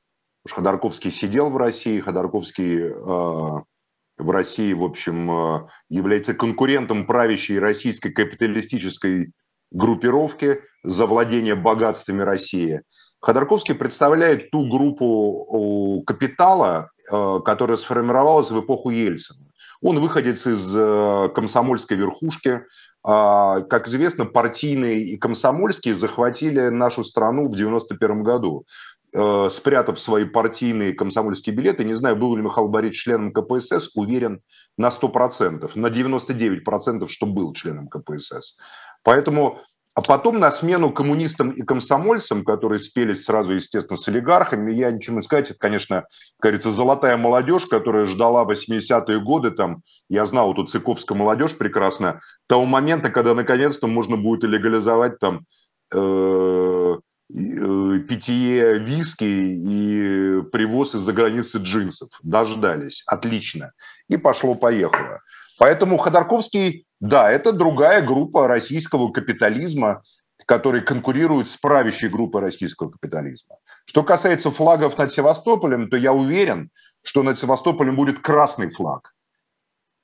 [0.50, 8.12] Ходорковский сидел в России, Ходорковский э, в России, в общем, э, является конкурентом правящей российской
[8.12, 9.32] капиталистической
[9.72, 12.82] группировки за владение богатствами России–
[13.28, 19.46] Ходорковский представляет ту группу капитала, э, которая сформировалась в эпоху Ельцина.
[19.82, 22.62] Он выходец из э, комсомольской верхушки.
[23.04, 28.66] А, как известно, партийные и комсомольские захватили нашу страну в 1991 году
[29.14, 31.84] э, спрятав свои партийные комсомольские билеты.
[31.84, 34.42] Не знаю, был ли Михаил Борисович членом КПСС, уверен
[34.78, 38.56] на 100%, на 99%, что был членом КПСС.
[39.04, 39.60] Поэтому
[39.98, 45.16] а потом на смену коммунистам и комсомольцам, которые спелись сразу, естественно, с олигархами, я ничего
[45.16, 46.06] не сказать, это, конечно,
[46.40, 52.66] кажется, золотая молодежь, которая ждала 80-е годы, там, я знал эту цыковскую молодежь прекрасно, того
[52.66, 55.48] момента, когда наконец-то можно будет легализовать там
[55.92, 62.10] э, э, питье виски и привоз из-за границы джинсов.
[62.22, 63.02] Дождались.
[63.08, 63.72] Отлично.
[64.10, 65.22] И пошло-поехало.
[65.58, 70.04] Поэтому Ходорковский, да, это другая группа российского капитализма,
[70.46, 73.58] который конкурирует с правящей группой российского капитализма.
[73.86, 76.70] Что касается флагов над Севастополем, то я уверен,
[77.04, 79.14] что над Севастополем будет красный флаг.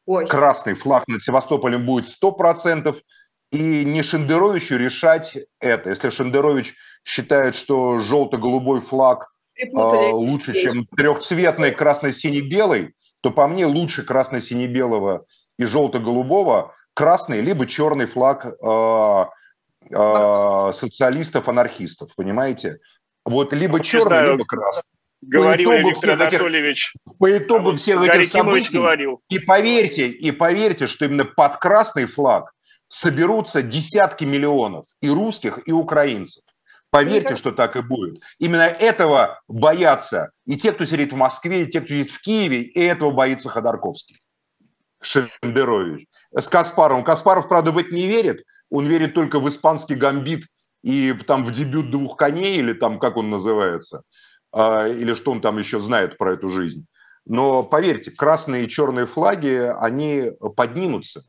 [0.06, 0.28] Ой.
[0.28, 2.96] Красный флаг над Севастополем будет 100%,
[3.52, 5.92] и не Шендеровичу решать это.
[5.92, 6.74] Если Шендерович
[7.06, 15.26] считает, что желто-голубой флаг э, лучше, чем трехцветный красно-синий-белый, то по мне лучше красно-сине-белого
[15.64, 19.26] и желто-голубого красный либо черный флаг э,
[19.90, 22.80] э, социалистов-анархистов, понимаете?
[23.26, 24.84] Вот либо ну, черный, знаю, либо красный.
[25.22, 26.94] Говорил по Виктор Анатольевич.
[26.96, 28.78] Этих, по итогу а всех этих событий.
[28.78, 29.22] Говорил.
[29.30, 32.52] И поверьте, и поверьте, что именно под красный флаг
[32.90, 36.44] соберутся десятки миллионов и русских, и украинцев.
[36.90, 38.22] Поверьте, что так и будет.
[38.38, 42.62] Именно этого боятся и те, кто сидит в Москве, и те, кто сидит в Киеве,
[42.62, 44.18] и этого боится Ходорковский.
[45.04, 46.08] Шендерович.
[46.32, 47.04] С Каспаром.
[47.04, 48.44] Каспаров, правда, в это не верит.
[48.70, 50.44] Он верит только в испанский гамбит
[50.84, 54.04] и там в дебют двух коней, или там, как он называется,
[54.52, 56.86] а, или что он там еще знает про эту жизнь.
[57.26, 61.24] Но поверьте, красные и черные флаги, они поднимутся.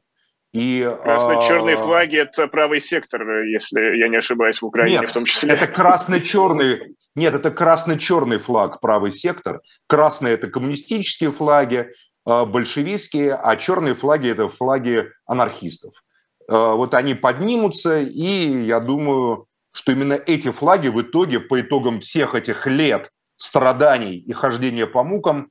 [0.53, 1.79] И, Красно-черные а...
[1.79, 5.53] флаги– это правый сектор, если я не ошибаюсь, в Украине Нет, в том числе.
[5.53, 9.61] это красно-черный, нет, это красно-черный флаг, правый сектор.
[9.89, 11.91] Красные– это коммунистические флаги,
[12.25, 16.03] большевистские, а черные флаги– это флаги анархистов.
[16.49, 22.01] А, вот они поднимутся, и я думаю, что именно эти флаги в итоге, по итогам
[22.01, 25.51] всех этих лет страданий и хождения по мукам,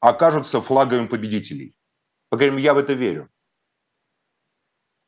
[0.00, 1.74] окажутся флагами победителей.
[2.28, 3.28] По крайней мере, я в это верю.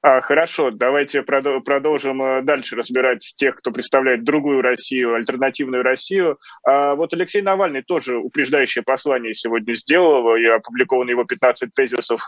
[0.08, 6.38] А, хорошо, давайте продолжим э, дальше разбирать тех, кто представляет другую Россию, альтернативную Россию.
[6.62, 12.20] А, вот Алексей Навальный тоже упреждающее послание сегодня сделал, и опубликовано его 15 тезисов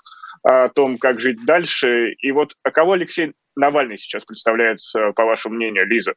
[0.42, 2.14] о том, как жить дальше.
[2.14, 6.14] И вот а кого Алексей Навальный сейчас представляет, э, по вашему мнению, Лиза?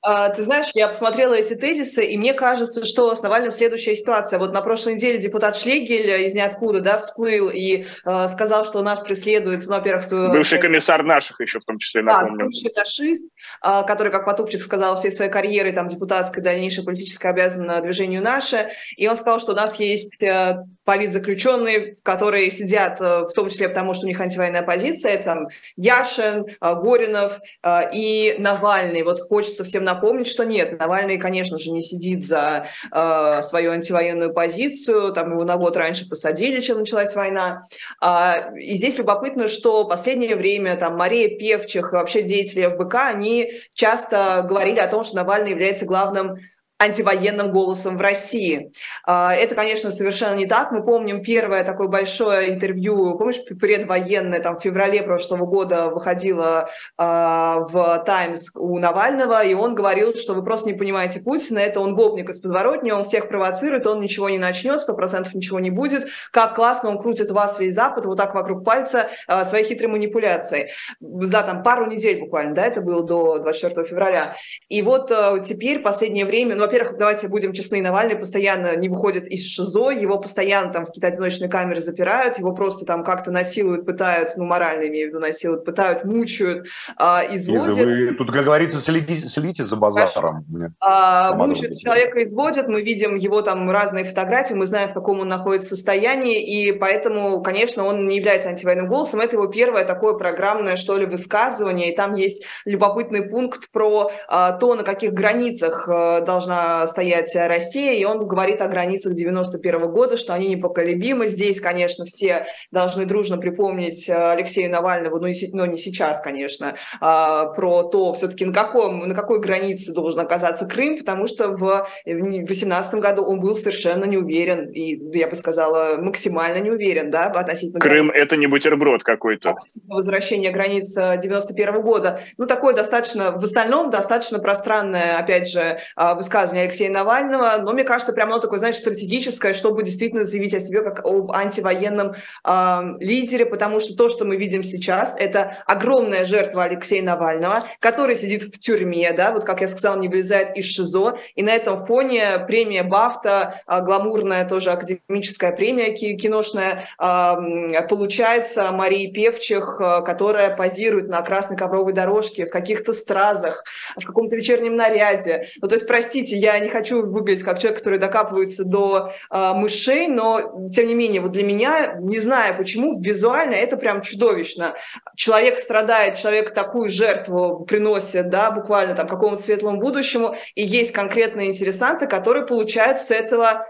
[0.00, 4.38] А, ты знаешь, я посмотрела эти тезисы, и мне кажется, что с Навальным следующая ситуация.
[4.38, 8.82] Вот на прошлой неделе депутат Шлегель из ниоткуда да, всплыл и э, сказал, что у
[8.82, 10.30] нас преследуется, ну, во-первых, свою...
[10.30, 12.38] Бывший комиссар наших еще в том числе, напомню.
[12.38, 13.28] Да, бывший нашист,
[13.64, 18.70] э, который, как Потупчик сказал, всей своей карьерой там, депутатской, дальнейшей политической обязан движению «Наше».
[18.96, 23.68] И он сказал, что у нас есть э, политзаключенные, которые сидят, э, в том числе
[23.68, 29.02] потому, что у них антивоенная позиция, там Яшин, э, Горинов э, и Навальный.
[29.02, 34.32] Вот хочется всем напомнить, что нет, Навальный, конечно же, не сидит за э, свою антивоенную
[34.32, 37.62] позицию, там его на год раньше посадили, чем началась война.
[38.00, 44.44] А, и здесь любопытно, что последнее время там Мария Певчих вообще деятели ФБК, они часто
[44.48, 46.38] говорили о том, что Навальный является главным
[46.78, 48.72] антивоенным голосом в России.
[49.04, 50.70] А, это, конечно, совершенно не так.
[50.70, 57.60] Мы помним первое такое большое интервью, помнишь, предвоенное, там в феврале прошлого года выходило а,
[57.60, 61.96] в «Таймс» у Навального, и он говорил, что вы просто не понимаете Путина, это он
[61.96, 66.08] гопник из подворотни, он всех провоцирует, он ничего не начнет, сто процентов ничего не будет.
[66.30, 70.70] Как классно он крутит вас весь Запад вот так вокруг пальца а, своей хитрой манипуляцией.
[71.00, 74.34] За там пару недель буквально, да, это было до 24 февраля.
[74.68, 75.08] И вот
[75.44, 80.18] теперь, последнее время, ну, во-первых, давайте будем честны, Навальный постоянно не выходит из ШИЗО, его
[80.18, 84.88] постоянно там в какие-то одиночные камеры запирают, его просто там как-то насилуют, пытают, ну, морально
[84.88, 87.68] имею в виду насилуют, пытают, мучают, а, изводят.
[87.68, 90.44] Лиза, вы тут, как говорится, следите, следите за базаром.
[90.80, 95.28] А, мучают человека, изводят, мы видим его там разные фотографии, мы знаем, в каком он
[95.28, 100.76] находится состоянии, и поэтому, конечно, он не является антивоенным голосом, это его первое такое программное,
[100.76, 106.20] что ли, высказывание, и там есть любопытный пункт про а, то, на каких границах а,
[106.20, 111.28] должна стоять Россия, и он говорит о границах 91 года, что они непоколебимы.
[111.28, 116.74] Здесь, конечно, все должны дружно припомнить э, Алексея Навального, ну, не, ну, не сейчас, конечно,
[117.00, 121.86] а, про то, все-таки на, каком, на какой границе должен оказаться Крым, потому что в
[122.04, 127.26] 2018 году он был совершенно не уверен, и, я бы сказала, максимально не уверен, да,
[127.26, 129.56] относительно Крым это не бутерброд какой-то.
[129.86, 132.20] Возвращение границ 91 года.
[132.36, 137.84] Ну, такое достаточно, в остальном достаточно пространное, опять же, высказывание высказывание Алексея Навального, но мне
[137.84, 142.80] кажется, прямо оно такое, знаешь, стратегическое, чтобы действительно заявить о себе как об антивоенном э,
[143.00, 148.54] лидере, потому что то, что мы видим сейчас, это огромная жертва Алексея Навального, который сидит
[148.54, 152.44] в тюрьме, да, вот как я сказала, не вылезает из ШИЗО, и на этом фоне
[152.46, 161.08] премия Бафта, э, гламурная тоже академическая премия киношная, э, получается Марии Певчих, э, которая позирует
[161.08, 163.64] на красной ковровой дорожке в каких-то стразах,
[163.96, 165.48] в каком-то вечернем наряде.
[165.60, 170.08] Ну, то есть, простите, я не хочу выглядеть как человек, который докапывается до э, мышей,
[170.08, 174.74] но, тем не менее, вот для меня, не знаю почему, визуально это прям чудовищно.
[175.16, 181.48] Человек страдает, человек такую жертву приносит, да, буквально там какому-то светлому будущему, и есть конкретные
[181.48, 183.64] интересанты, которые получают с этого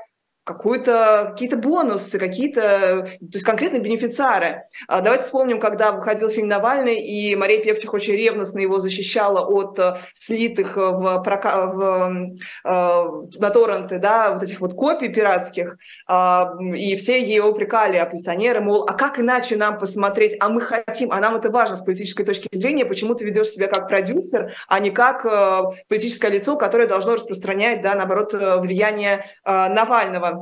[0.49, 4.63] какую-то, какие-то бонусы, какие-то, то есть конкретные бенефициары.
[4.87, 9.79] А, давайте вспомним, когда выходил фильм «Навальный», и Мария Певчих очень ревностно его защищала от
[9.79, 11.67] э, слитых в, прока...
[11.67, 12.35] в,
[12.65, 13.05] э,
[13.39, 15.77] на торренты, да, вот этих вот копий пиратских,
[16.07, 21.13] а, и все ее упрекали, оппозиционеры, мол, а как иначе нам посмотреть, а мы хотим,
[21.13, 24.81] а нам это важно с политической точки зрения, почему ты ведешь себя как продюсер, а
[24.81, 30.38] не как э, политическое лицо, которое должно распространять, да, наоборот, влияние Навального.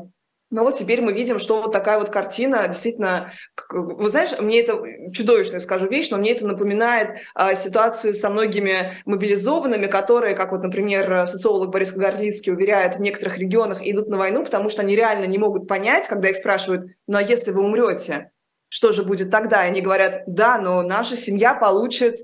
[0.51, 3.33] Но вот теперь мы видим, что вот такая вот картина действительно,
[3.69, 4.81] вы знаешь, мне это
[5.13, 10.63] чудовищно скажу вещь, но мне это напоминает а, ситуацию со многими мобилизованными, которые, как вот,
[10.63, 15.25] например, социолог Борис Горлицкий уверяет, в некоторых регионах идут на войну, потому что они реально
[15.25, 18.31] не могут понять, когда их спрашивают, ну а если вы умрете,
[18.69, 19.65] что же будет тогда?
[19.65, 22.21] И они говорят, да, но наша семья получит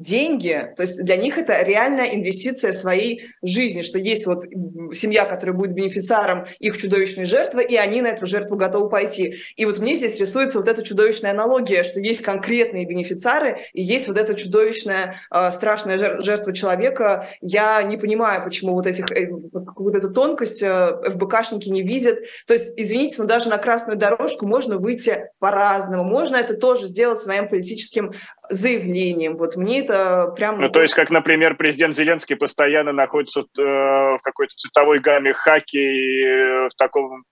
[0.00, 4.44] деньги, то есть для них это реальная инвестиция своей жизни, что есть вот
[4.92, 9.36] семья, которая будет бенефициаром их чудовищной жертвы, и они на эту жертву готовы пойти.
[9.56, 14.08] И вот мне здесь рисуется вот эта чудовищная аналогия, что есть конкретные бенефициары, и есть
[14.08, 17.26] вот эта чудовищная э, страшная жертва человека.
[17.40, 22.18] Я не понимаю, почему вот этих, э, вот эту тонкость э, ФБКшники не видят.
[22.46, 26.04] То есть, извините, но даже на красную дорожку можно выйти по-разному.
[26.04, 28.12] Можно это тоже сделать своим политическим
[28.50, 29.36] заявлением.
[29.36, 30.60] Вот мне это прям...
[30.60, 35.78] Ну, то есть, как, например, президент Зеленский постоянно находится э, в какой-то цветовой гамме хаки
[35.78, 37.24] и э, в таком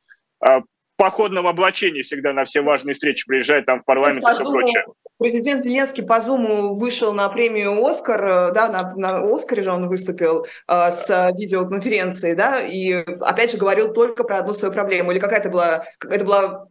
[0.47, 0.61] э,
[0.97, 4.85] походном облачении всегда на все важные встречи приезжает там в парламент и все прочее.
[5.19, 10.47] Президент Зеленский по Зуму вышел на премию «Оскар», да, на, на «Оскаре» же он выступил
[10.69, 15.13] э, с видеоконференции, да, и опять же говорил только про одну свою проблему.
[15.13, 15.85] Или какая-то была...
[16.09, 16.67] Это была...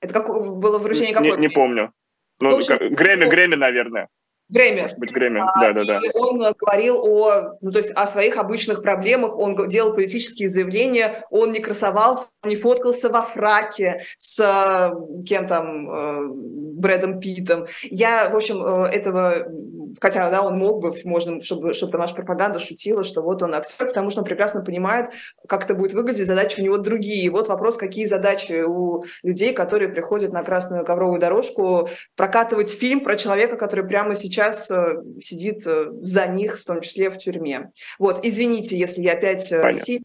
[0.00, 1.32] Это как, было вручение какой?
[1.32, 1.92] Не, не помню.
[2.40, 4.08] Ну, общем, Грэмми, Грэмми, наверное.
[4.48, 4.82] Грэмми.
[4.82, 5.98] Может быть, Грэмми, да-да-да.
[5.98, 11.26] А, он говорил о, ну, то есть о своих обычных проблемах, он делал политические заявления,
[11.30, 16.28] он не красовался, не фоткался во фраке с э, кем там, э,
[16.78, 17.66] Брэдом Питом.
[17.82, 19.46] Я, в общем, э, этого,
[20.00, 23.88] хотя, да, он мог бы, можно, чтобы, чтобы наша пропаганда шутила, что вот он актер,
[23.88, 25.10] потому что он прекрасно понимает,
[25.46, 27.30] как это будет выглядеть, задачи у него другие.
[27.30, 33.16] Вот вопрос, какие задачи у людей, которые приходят на красную ковровую дорожку, прокатывать фильм про
[33.16, 37.70] человека, который прямо сейчас сейчас э, сидит э, за них, в том числе в тюрьме.
[37.98, 40.04] Вот, извините, если я опять э, сильно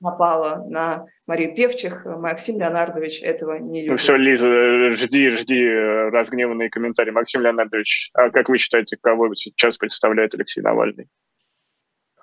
[0.00, 2.04] напала на Марию Певчих.
[2.04, 3.90] Максим Леонардович этого не любит.
[3.92, 5.64] Ну все, Лиза, жди, жди
[6.10, 7.12] разгневанные комментарии.
[7.12, 11.08] Максим Леонардович, а как вы считаете, кого сейчас представляет Алексей Навальный?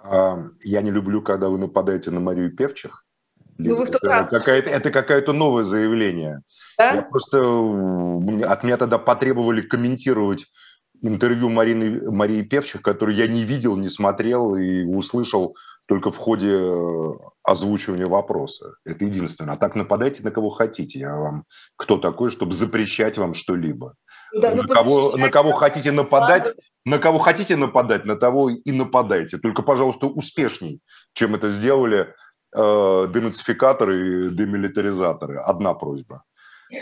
[0.03, 3.05] Я не люблю, когда вы нападаете на Марию Певчих.
[3.57, 4.29] Ну, вы в тот это, раз...
[4.29, 6.41] какая-то, это какое-то новое заявление.
[6.77, 6.95] Да?
[6.95, 10.47] Я просто от меня тогда потребовали комментировать
[11.01, 15.55] интервью Марины, Марии Певчих, которую я не видел, не смотрел и услышал
[15.87, 17.11] только в ходе э,
[17.43, 18.75] озвучивания вопроса.
[18.85, 19.55] Это единственное.
[19.55, 20.99] А так нападайте на кого хотите.
[20.99, 21.45] Я вам
[21.75, 23.95] кто такой, чтобы запрещать вам что-либо.
[24.33, 26.53] Да, на, кого, на кого хотите нападать,
[26.85, 29.37] на кого хотите нападать, на того и нападайте.
[29.37, 30.79] Только, пожалуйста, успешней,
[31.13, 32.13] чем это сделали
[32.55, 35.37] э, денацификаторы и демилитаризаторы.
[35.37, 36.23] Одна просьба.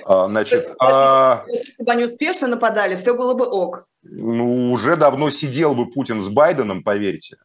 [0.06, 1.44] А, значит, есть, а...
[1.48, 3.88] Если бы они успешно нападали, все было бы ок.
[4.04, 7.38] Ну, уже давно сидел бы Путин с Байденом, поверьте,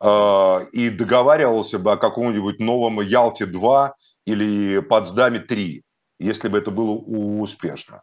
[0.00, 3.92] а, и договаривался бы о каком-нибудь новом Ялте-2
[4.26, 5.82] или Потсдаме-3,
[6.20, 8.02] если бы это было успешно.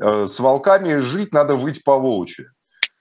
[0.00, 2.46] А, с волками жить надо выйти по волчьи,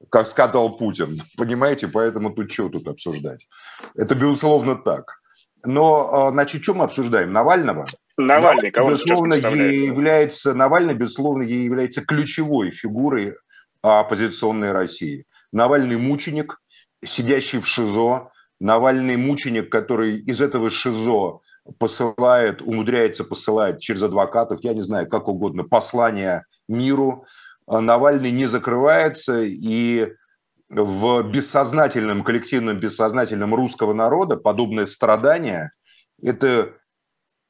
[0.09, 1.21] как сказал Путин.
[1.37, 3.47] Понимаете, поэтому тут что тут обсуждать?
[3.95, 5.17] Это, безусловно, так.
[5.63, 7.31] Но, значит, что мы обсуждаем?
[7.33, 7.87] Навального?
[8.17, 13.35] Навальный, кого безусловно, является, Навальный, безусловно, является ключевой фигурой
[13.81, 15.25] оппозиционной России.
[15.51, 16.61] Навальный мученик,
[17.03, 21.39] сидящий в ШИЗО, Навальный мученик, который из этого ШИЗО
[21.79, 27.25] посылает, умудряется посылать через адвокатов, я не знаю, как угодно, послание миру.
[27.67, 30.11] Навальный не закрывается, и
[30.69, 35.71] в бессознательном, коллективном бессознательном русского народа подобное страдание
[36.23, 36.73] Это,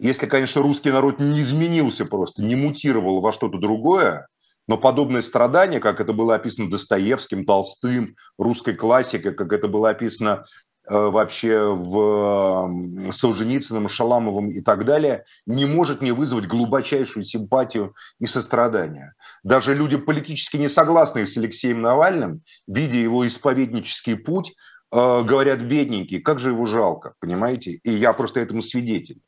[0.02, 4.28] если, конечно, русский народ не изменился просто, не мутировал во что-то другое,
[4.68, 10.46] но подобные страдания, как это было описано Достоевским, Толстым, русской классикой, как это было описано
[10.90, 18.26] э, вообще в Солженицыным, Шаламовым и так далее, не может не вызвать глубочайшую симпатию и
[18.26, 19.14] сострадание.
[19.44, 24.56] Даже люди политически не согласные с Алексеем Навальным, видя его исповеднический путь,
[24.92, 27.80] э, говорят, бедненький, как же его жалко, понимаете?
[27.84, 29.22] И я просто этому свидетель.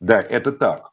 [0.00, 0.90] Да, это так.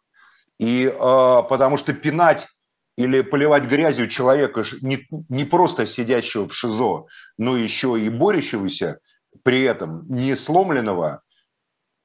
[0.59, 2.47] И э, потому что пинать
[2.95, 8.99] или поливать грязью человека, не, не просто сидящего в ШИЗО, но еще и борющегося
[9.43, 11.21] при этом, не сломленного,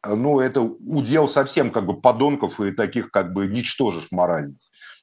[0.06, 4.58] ну, это удел совсем как бы подонков и таких как бы ничтожеств моральных.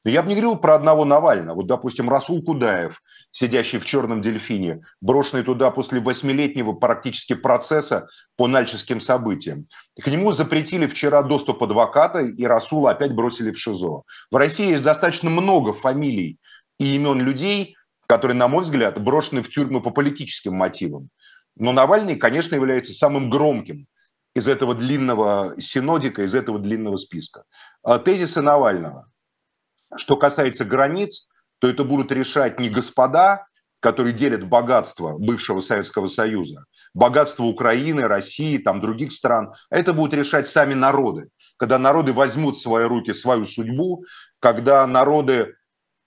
[0.08, 1.56] Я бы не говорил про одного Навального.
[1.56, 3.02] Вот, допустим, Расул Кудаев,
[3.32, 9.68] сидящий в «Черном дельфине», брошенный туда после восьмилетнего практически процесса по нальческим событиям.
[10.00, 14.04] К нему запретили вчера доступ адвоката, и Расула опять бросили в ШИЗО.
[14.30, 16.38] В России есть достаточно много фамилий
[16.78, 17.76] и имен людей,
[18.06, 21.10] которые, на мой взгляд, брошены в тюрьму по политическим мотивам.
[21.56, 23.88] Но Навальный, конечно, является самым громким
[24.36, 27.46] из этого длинного синодика, из этого длинного списка.
[27.82, 29.10] А тезисы Навального–
[29.96, 31.28] что касается границ,
[31.60, 33.46] то это будут решать не господа,
[33.80, 40.48] которые делят богатство бывшего Советского Союза, богатство Украины, России, там других стран, это будут решать
[40.48, 41.30] сами народы.
[41.58, 44.06] Когда народы возьмут в свои руки свою судьбу,
[44.40, 45.56] когда народы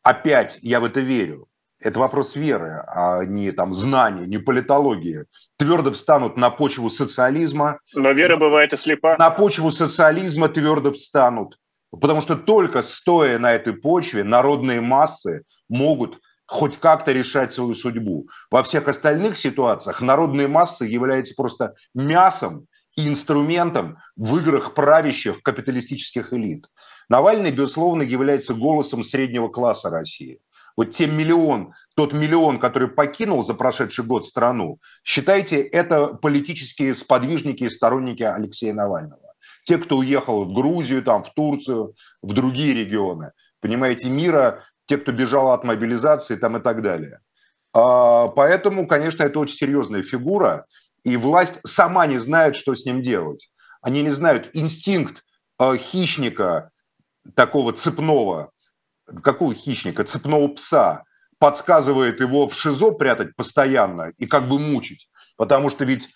[0.02, 1.48] опять, я в это верю,
[1.80, 5.26] это вопрос веры, а не там знания, не политологии,
[5.56, 7.78] твердо встанут на почву социализма.
[7.94, 9.16] Но вера бывает и слепа.
[9.18, 11.56] На почву социализма твердо встанут.
[11.90, 18.28] Потому что только стоя на этой почве народные массы могут хоть как-то решать свою судьбу.
[18.50, 22.66] Во всех остальных ситуациях народные массы являются просто мясом
[22.96, 26.66] и инструментом в играх правящих капиталистических элит.
[27.08, 30.40] Навальный, безусловно, является голосом среднего класса России.
[30.76, 37.64] Вот те миллион, тот миллион, который покинул за прошедший год страну, считайте, это политические сподвижники
[37.64, 39.27] и сторонники Алексея Навального
[39.68, 45.12] те, кто уехал в Грузию, там, в Турцию, в другие регионы, понимаете, мира, те, кто
[45.12, 47.20] бежал от мобилизации там, и так далее.
[47.74, 50.64] А, поэтому, конечно, это очень серьезная фигура,
[51.04, 53.50] и власть сама не знает, что с ним делать.
[53.82, 55.22] Они не знают инстинкт
[55.58, 56.70] а, хищника,
[57.34, 58.52] такого цепного,
[59.22, 61.04] какого хищника, цепного пса,
[61.38, 65.10] подсказывает его в ШИЗО прятать постоянно и как бы мучить.
[65.36, 66.08] Потому что ведь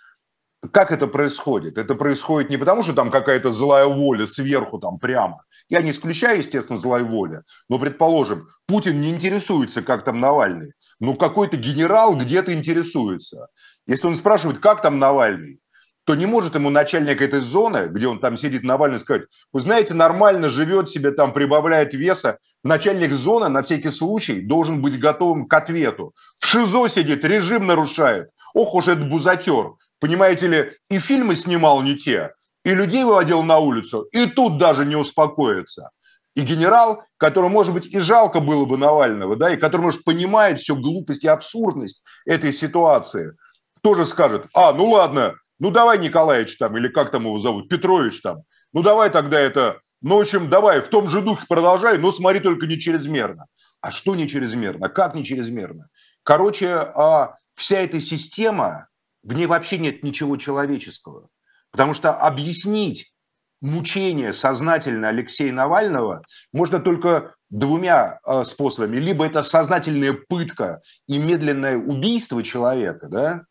[0.71, 1.77] как это происходит?
[1.77, 5.43] Это происходит не потому, что там какая-то злая воля сверху там прямо.
[5.69, 10.73] Я не исключаю, естественно, злой воли, но, предположим, Путин не интересуется, как там Навальный.
[11.01, 13.49] Но какой-то генерал где-то интересуется.
[13.87, 15.59] Если он спрашивает, как там Навальный,
[16.05, 19.95] то не может ему начальник этой зоны, где он там сидит, Навальный, сказать, вы знаете,
[19.95, 22.39] нормально живет себе, там прибавляет веса.
[22.65, 26.15] Начальник зоны на всякий случай должен быть готовым к ответу.
[26.39, 28.31] В ШИЗО сидит, режим нарушает.
[28.55, 32.35] Ох уж этот бузатер понимаете ли, и фильмы снимал не те,
[32.65, 35.91] и людей выводил на улицу, и тут даже не успокоится.
[36.35, 40.59] И генерал, которому, может быть, и жалко было бы Навального, да, и который, может, понимает
[40.59, 43.37] всю глупость и абсурдность этой ситуации,
[43.81, 48.21] тоже скажет, а, ну ладно, ну давай Николаевич там, или как там его зовут, Петрович
[48.23, 48.43] там,
[48.73, 52.41] ну давай тогда это, ну, в общем, давай в том же духе продолжай, но смотри
[52.41, 53.47] только не чрезмерно.
[53.81, 54.89] А что не чрезмерно?
[54.89, 55.91] Как не чрезмерно?
[56.25, 58.89] Короче, а вся эта система,
[59.23, 61.29] в ней вообще нет ничего человеческого.
[61.71, 63.13] Потому что объяснить
[63.61, 68.97] мучение сознательно Алексея Навального можно только двумя э, способами.
[68.97, 73.45] Либо это сознательная пытка и медленное убийство человека, да,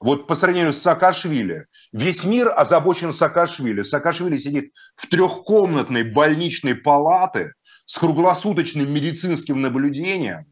[0.00, 3.82] вот по сравнению с Саакашвили, весь мир озабочен Саакашвили.
[3.82, 7.52] Саакашвили сидит в трехкомнатной больничной палате
[7.84, 10.46] с круглосуточным медицинским наблюдением,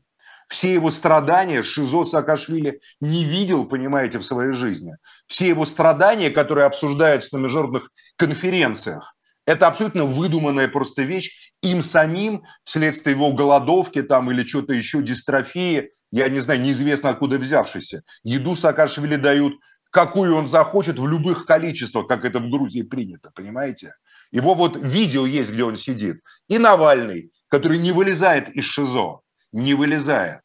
[0.48, 4.96] все его страдания Шизо Саакашвили не видел, понимаете, в своей жизни.
[5.26, 9.14] Все его страдания, которые обсуждаются на международных конференциях,
[9.46, 15.90] это абсолютно выдуманная просто вещь им самим вследствие его голодовки там или что-то еще, дистрофии,
[16.10, 18.02] я не знаю, неизвестно откуда взявшейся.
[18.24, 19.54] Еду Саакашвили дают,
[19.90, 23.94] какую он захочет, в любых количествах, как это в Грузии принято, понимаете?
[24.30, 26.20] Его вот видео есть, где он сидит.
[26.48, 29.22] И Навальный, который не вылезает из ШИЗО
[29.52, 30.42] не вылезает.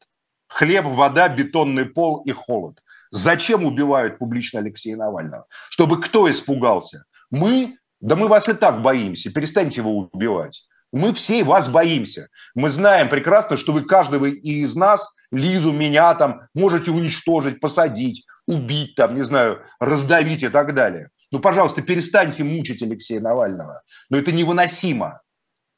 [0.48, 2.80] Хлеб, вода, бетонный пол и холод.
[3.12, 5.46] Зачем убивают публично Алексея Навального?
[5.70, 7.06] Чтобы кто испугался?
[7.32, 7.78] Мы?
[8.02, 9.32] Да мы вас и так боимся.
[9.32, 10.68] Перестаньте его убивать.
[10.92, 12.28] Мы все вас боимся.
[12.54, 18.94] Мы знаем прекрасно, что вы каждого из нас, Лизу, меня там, можете уничтожить, посадить, убить,
[18.96, 21.10] там, не знаю, раздавить и так далее.
[21.32, 23.82] Ну, пожалуйста, перестаньте мучить Алексея Навального.
[24.12, 25.23] Но это невыносимо.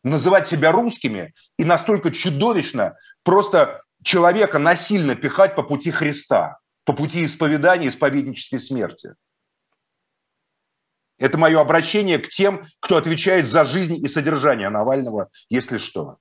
[0.05, 7.25] Называть себя русскими и настолько чудовищно просто человека насильно пихать по пути Христа, по пути
[7.25, 9.15] исповедания, исповеднической смерти.
[11.17, 16.17] Это мое обращение к тем, кто отвечает за жизнь и содержание Навального, если что.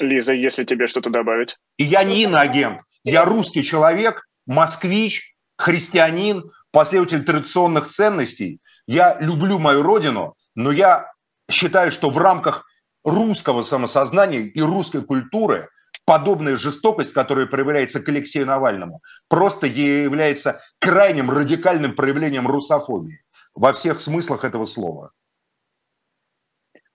[0.00, 1.56] Лиза, если тебе что-то добавить.
[1.76, 8.58] И я не иноагент, я русский человек, москвич, христианин, последователь традиционных ценностей.
[8.88, 11.12] Я люблю мою родину, но я
[11.48, 12.66] считаю, что в рамках
[13.04, 15.68] русского самосознания и русской культуры
[16.04, 23.22] подобная жестокость, которая проявляется к Алексею Навальному, просто является крайним радикальным проявлением русофобии
[23.54, 25.12] во всех смыслах этого слова.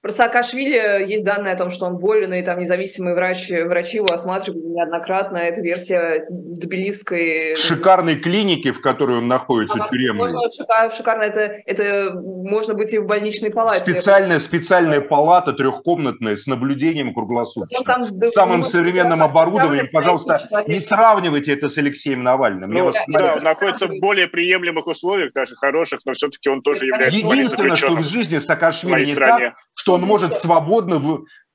[0.06, 4.06] Про Саакашвили есть данные о том, что он болен, и там независимые врачи, врачи его
[4.14, 5.38] осматривали неоднократно.
[5.38, 7.56] Это версия Тбилисской...
[7.56, 10.32] Шикарной клиники, в которой он находится, Она тюремной.
[10.32, 11.24] Можно, шикар, шикарно.
[11.24, 13.82] Это, это можно быть и в больничной палате.
[13.82, 17.84] Специальная, специальная палата трехкомнатная с наблюдением круглосуточно.
[17.84, 20.68] Там, Самым ну, современным да, оборудованием, пожалуйста, человек.
[20.68, 22.70] не сравнивайте это с Алексеем Навальным.
[22.70, 26.86] Ну, вас да, он находится в более приемлемых условиях, даже хороших, но все-таки он тоже
[26.86, 31.02] является Единственное, что в жизни Саакашвили не так, что он может свободно,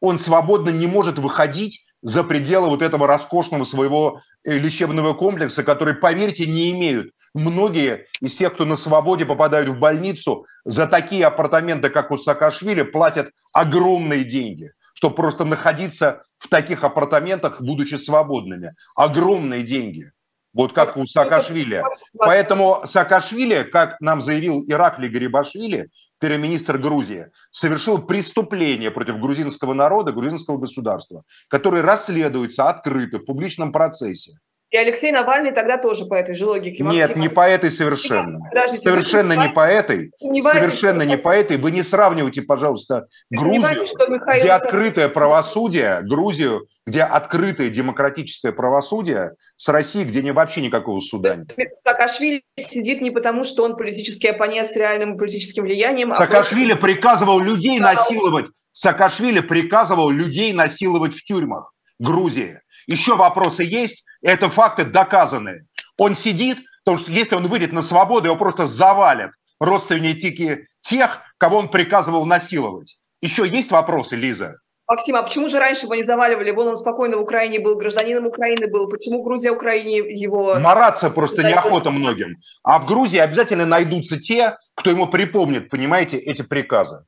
[0.00, 5.94] он свободно не может выходить за пределы вот этого роскошного своего э, лечебного комплекса, который,
[5.94, 7.12] поверьте, не имеют.
[7.34, 12.82] Многие из тех, кто на свободе попадают в больницу, за такие апартаменты, как у Саакашвили,
[12.82, 18.74] платят огромные деньги, чтобы просто находиться в таких апартаментах, будучи свободными.
[18.94, 20.12] Огромные деньги.
[20.52, 21.82] Вот как у Саакашвили.
[22.18, 25.88] Поэтому Саакашвили, как нам заявил Ираклий Гарибашвили,
[26.18, 34.38] премьер-министр Грузии, совершил преступление против грузинского народа, грузинского государства, которое расследуется открыто в публичном процессе.
[34.70, 36.84] И Алексей Навальный тогда тоже по этой же логике.
[36.84, 38.38] Нет, Максим, не по этой совершенно.
[38.50, 40.12] Подождите, Совершенно не по этой.
[40.16, 41.56] Совершенно не по этой.
[41.56, 43.62] Вы не сравнивайте, пожалуйста, Грузию,
[44.08, 51.00] Михаил где открытое правосудие, Грузию, где открытое демократическое правосудие, с Россией, где не, вообще никакого
[51.00, 51.48] суда нет.
[51.74, 57.40] Саакашвили сидит не потому, что он политический оппонент с реальным политическим влиянием, а Саакашвили приказывал
[57.40, 58.46] людей насиловать.
[58.70, 62.60] Саакашвили приказывал людей насиловать в тюрьмах Грузии.
[62.90, 65.66] Еще вопросы есть, это факты доказанные.
[65.96, 69.30] Он сидит, потому что если он выйдет на свободу, его просто завалят
[69.60, 72.98] родственники тех, кого он приказывал насиловать.
[73.20, 74.56] Еще есть вопросы, Лиза?
[74.88, 76.50] Максим, а почему же раньше его не заваливали?
[76.50, 78.88] Вон он спокойно в Украине был, гражданином Украины был.
[78.88, 80.58] Почему Грузия Украине его...
[80.58, 82.38] Мараться просто неохота многим.
[82.64, 87.04] А в Грузии обязательно найдутся те, кто ему припомнит, понимаете, эти приказы.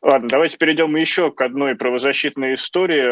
[0.00, 3.02] Ладно, давайте перейдем еще к одной правозащитной истории.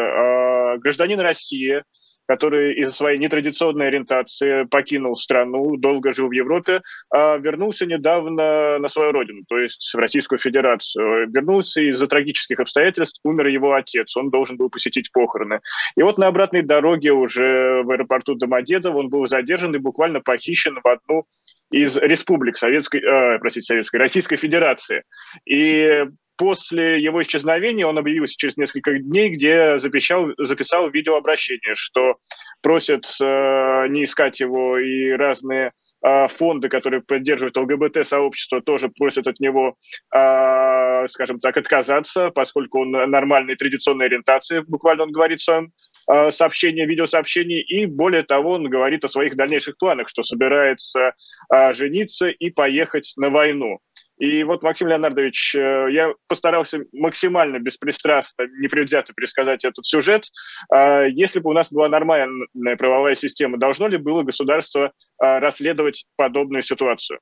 [0.79, 1.83] Гражданин России,
[2.27, 8.87] который из-за своей нетрадиционной ориентации покинул страну, долго жил в Европе, а, вернулся недавно на
[8.89, 11.29] свою родину, то есть в Российскую Федерацию.
[11.29, 15.61] Вернулся из-за трагических обстоятельств, умер его отец, он должен был посетить похороны.
[15.95, 20.79] И вот на обратной дороге уже в аэропорту Домодедово он был задержан и буквально похищен
[20.83, 21.25] в одну
[21.71, 25.03] из республик Советской, э, простите, Советской, Российской Федерации.
[25.45, 26.05] И
[26.37, 32.17] после его исчезновения он объявился через несколько дней, где записал, записал видеообращение, что
[32.61, 35.71] просит э, не искать его и разные
[36.05, 39.75] э, фонды, которые поддерживают ЛГБТ-сообщество, тоже просят от него,
[40.15, 45.71] э, скажем так, отказаться, поскольку он нормальной традиционной ориентации, буквально он говорит в своем
[46.09, 51.13] э, сообщении, видеосообщении, и более того, он говорит о своих дальнейших планах, что собирается
[51.53, 53.79] э, жениться и поехать на войну.
[54.17, 60.25] И вот, Максим Леонардович, э, я постарался максимально беспристрастно, непредвзято пересказать этот сюжет.
[60.71, 66.05] А Если бы у нас была нормальная правовая система, должно ли было государство а, расследовать
[66.15, 67.19] подобную ситуацию?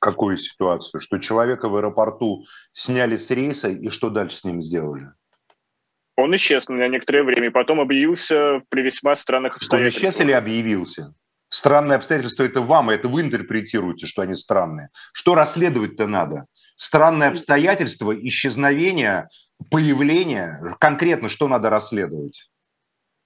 [0.00, 1.00] Какую ситуацию?
[1.00, 5.06] Что человека в аэропорту сняли с рейса и что дальше с ним сделали?
[6.16, 10.02] Он исчез на некоторое время, потом объявился при весьма странных Он обстоятельствах.
[10.02, 11.14] исчез или объявился?
[11.56, 14.90] Странные обстоятельства– это вам, это вы интерпретируете, что они странные.
[15.14, 16.44] Что расследовать-то надо?
[16.76, 19.30] Странные обстоятельства, исчезновения,
[19.70, 20.60] появления.
[20.78, 22.50] Конкретно что надо расследовать?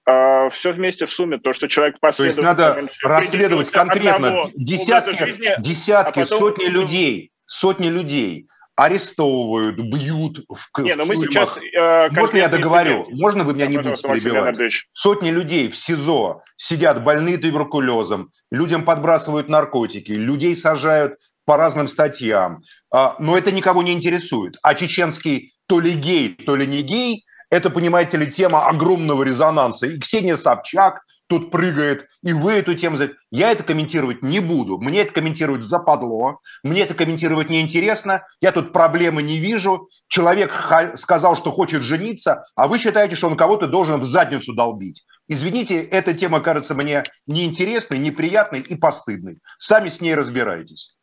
[0.05, 5.49] А, все вместе в сумме, то, что человек То есть надо расследовать конкретно десятки, жизни,
[5.59, 11.59] десятки а потом- сотни людей, сотни людей арестовывают, бьют в, Не, но в мы сейчас...
[11.59, 13.03] э, Можно я договорю?
[13.03, 14.73] цифры- Можно вы меня не Да, будете пожалуйста, Максим перебивать?
[14.93, 21.15] Сотни людей в СИЗО сидят больные туберкулезом, людям подбрасывают наркотики, людей сажают
[21.45, 22.61] по разным статьям.
[22.93, 24.57] А, Но это никого не интересует.
[24.61, 29.87] А чеченский то ли гей, то ли не гей, это, понимаете ли, тема огромного резонанса.
[29.87, 31.01] И Ксения Собчак
[31.31, 32.97] тут прыгает, и вы эту тему...
[33.31, 34.77] Я это комментировать не буду.
[34.77, 39.87] Мне это комментировать западло, мне это комментировать неинтересно, я тут проблемы не вижу.
[40.09, 40.53] Человек
[40.95, 45.05] сказал, что хочет жениться, а вы считаете, что он кого-то должен в задницу долбить.
[45.29, 49.39] Извините, эта тема кажется мне неинтересной, неприятной и постыдной.
[49.57, 50.97] Сами с ней разбирайтесь.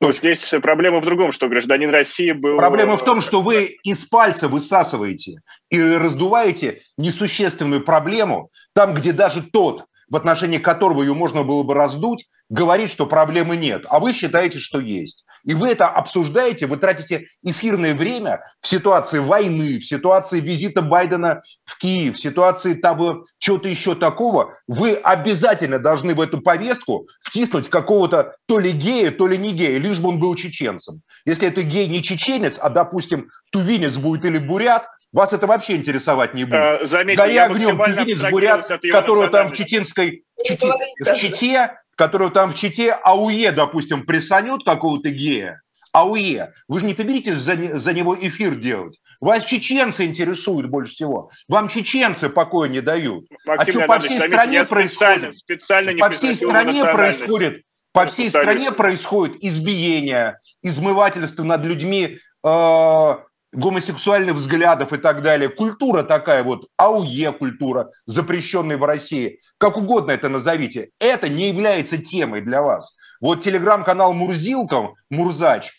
[0.00, 2.58] Есть здесь проблема в другом, что гражданин России был...
[2.58, 5.40] Проблема в том, что вы из пальца высасываете
[5.70, 11.72] и раздуваете несущественную проблему там, где даже тот, в отношении которого ее можно было бы
[11.72, 15.24] раздуть, говорит, что проблемы нет, а вы считаете, что есть.
[15.44, 21.42] И вы это обсуждаете, вы тратите эфирное время в ситуации войны, в ситуации визита Байдена
[21.64, 24.54] в Киев, в ситуации того, чего-то еще такого.
[24.66, 29.78] Вы обязательно должны в эту повестку втиснуть какого-то то ли гея, то ли не гея,
[29.78, 31.02] лишь бы он был чеченцем.
[31.24, 36.34] Если это гей не чеченец, а, допустим, тувинец будет или бурят, вас это вообще интересовать
[36.34, 36.60] не будет.
[36.60, 42.54] А, заметьте, Горя огнем тувинец, бурят, которого там в чеченской, в Чите которого там в
[42.54, 45.60] Чите АУЕ, допустим, присанет какого-то гея,
[45.92, 49.00] АУЕ, вы же не поберитесь за, за него эфир делать.
[49.20, 51.30] Вас чеченцы интересуют больше всего.
[51.48, 53.24] Вам чеченцы покоя не дают.
[53.46, 55.34] Максим а что по всей стране происходит?
[55.34, 57.62] Специально, специально по всей стране происходит
[57.96, 63.16] по всей стране происходит избиение, измывательство над людьми, э,
[63.56, 65.48] гомосексуальных взглядов и так далее.
[65.48, 69.40] Культура такая вот, АУЕ культура, запрещенная в России.
[69.58, 70.90] Как угодно это назовите.
[71.00, 72.94] Это не является темой для вас.
[73.20, 75.70] Вот телеграм-канал Мурзилков, Мурзач,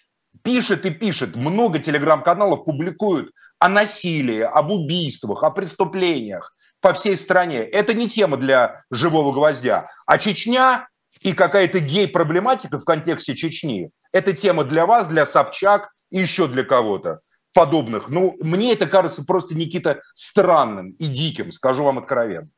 [0.41, 1.35] пишет и пишет.
[1.35, 7.59] Много телеграм-каналов публикуют о насилии, об убийствах, о преступлениях по всей стране.
[7.59, 9.89] Это не тема для живого гвоздя.
[10.07, 10.87] А Чечня
[11.21, 16.63] и какая-то гей-проблематика в контексте Чечни– это тема для вас, для Собчак и еще для
[16.63, 17.19] кого-то
[17.57, 18.09] подобных.
[18.09, 22.49] Ну, мне это кажется просто, Никита, странным и диким, скажу вам откровенно.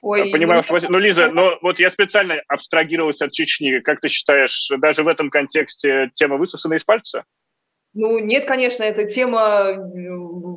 [0.00, 0.78] Ой, Понимаю, что...
[0.88, 3.80] Ну, Лиза, но вот я специально абстрагировалась от Чечни.
[3.80, 7.24] Как ты считаешь, даже в этом контексте тема высосана из пальца?
[7.94, 9.66] Ну, нет, конечно, эта тема,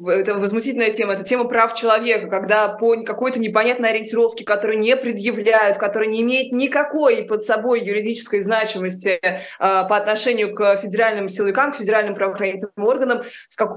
[0.07, 5.77] это возмутительная тема, это тема прав человека, когда по какой-то непонятной ориентировке, которую не предъявляют,
[5.77, 11.75] которая не имеет никакой под собой юридической значимости э, по отношению к федеральным силовикам, к
[11.75, 13.69] федеральным правоохранительным органам, с как,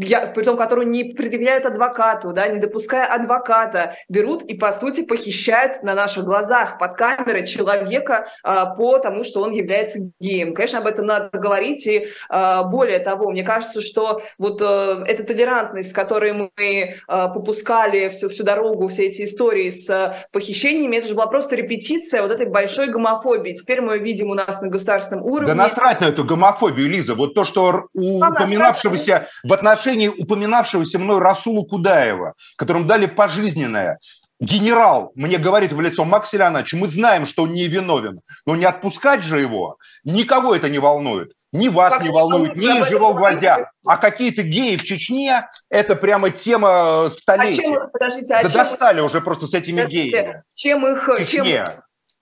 [0.00, 5.04] я, при том, которую не предъявляют адвокату, да, не допуская адвоката, берут и, по сути,
[5.04, 10.52] похищают на наших глазах под камерой человека э, по тому, что он является геем.
[10.52, 15.24] Конечно, об этом надо говорить, и э, более того, мне кажется, что вот э, эта
[15.24, 20.96] толерантность, с которой мы э, попускали всю, всю дорогу, все эти истории с э, похищениями,
[20.96, 23.52] это же была просто репетиция вот этой большой гомофобии.
[23.52, 25.48] Теперь мы видим у нас на государственном уровне...
[25.48, 27.14] Да насрать на эту гомофобию, Лиза.
[27.14, 33.98] Вот то, что у а упоминавшегося, в отношении упоминавшегося мной Расула Кудаева, которому дали пожизненное,
[34.44, 38.64] генерал мне говорит в лицо, Макс Ильянович, мы знаем, что он не виновен, но не
[38.64, 41.32] отпускать же его, никого это не волнует.
[41.52, 43.70] Ни вас как не волнует, ни живого гвоздя.
[43.86, 47.60] А какие-то геи в Чечне– это прямо тема столетия.
[47.60, 50.42] А чем, подождите, а да чем, достали уже просто с этими геями.
[50.52, 51.08] Чем их...
[51.28, 51.46] Чем,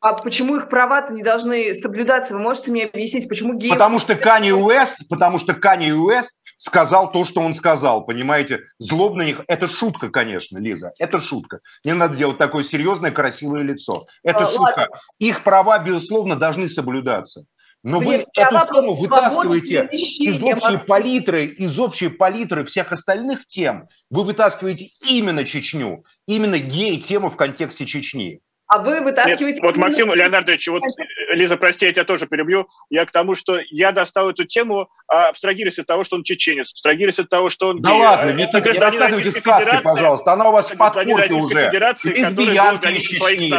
[0.01, 2.35] а почему их права-то не должны соблюдаться?
[2.35, 3.71] Вы можете мне объяснить, почему геи...
[3.71, 8.61] Потому что Кани Уэст, потому что Кани Уэст сказал то, что он сказал, понимаете?
[8.79, 11.59] Злоб на них– это шутка, конечно, Лиза, это шутка.
[11.85, 14.01] Не надо делать такое серьезное, красивое лицо.
[14.23, 14.81] Это а, шутка.
[14.81, 14.89] Ладно.
[15.19, 17.47] Их права, безусловно, должны соблюдаться.
[17.83, 18.31] Но вы эту
[18.71, 23.89] тему вытаскиваете из общей палитры, из общей палитры всех остальных тем.
[24.09, 29.61] Вы вытаскиваете именно Чечню, именно гей-тему в контексте Чечни а вы вытаскиваете...
[29.61, 30.83] Нет, вот, Максим Леонардович, вот,
[31.31, 32.67] Лиза, прости, я тебя тоже перебью.
[32.89, 36.73] Я к тому, что я достал эту тему, а, абстрагируясь от того, что он чеченец,
[36.73, 38.01] абстрагируясь от того, что он Да гей.
[38.01, 41.71] ладно, не, не рассказывайте сказки, пожалуйста, она у вас в подпорке уже.
[42.05, 43.51] Лесбиянки из Чечни.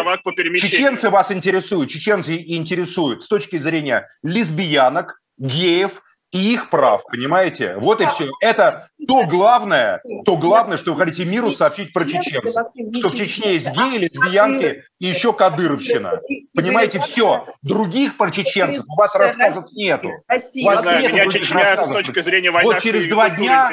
[0.72, 6.02] Чеченцы вас интересуют, чеченцы интересуют с точки зрения лесбиянок, геев,
[6.34, 7.78] и их прав, понимаете?
[7.78, 8.26] Вот и все.
[8.42, 12.52] Это то главное, то главное, что вы хотите миру сообщить про чеченцев.
[12.98, 16.20] Что в Чечне есть геи, лесбиянки и еще кадыровщина.
[16.56, 17.46] Понимаете, все.
[17.62, 20.10] Других про чеченцев у вас рассказов нету.
[20.10, 23.70] У вас нету меня Чечня с точки зрения войны Вот через два дня,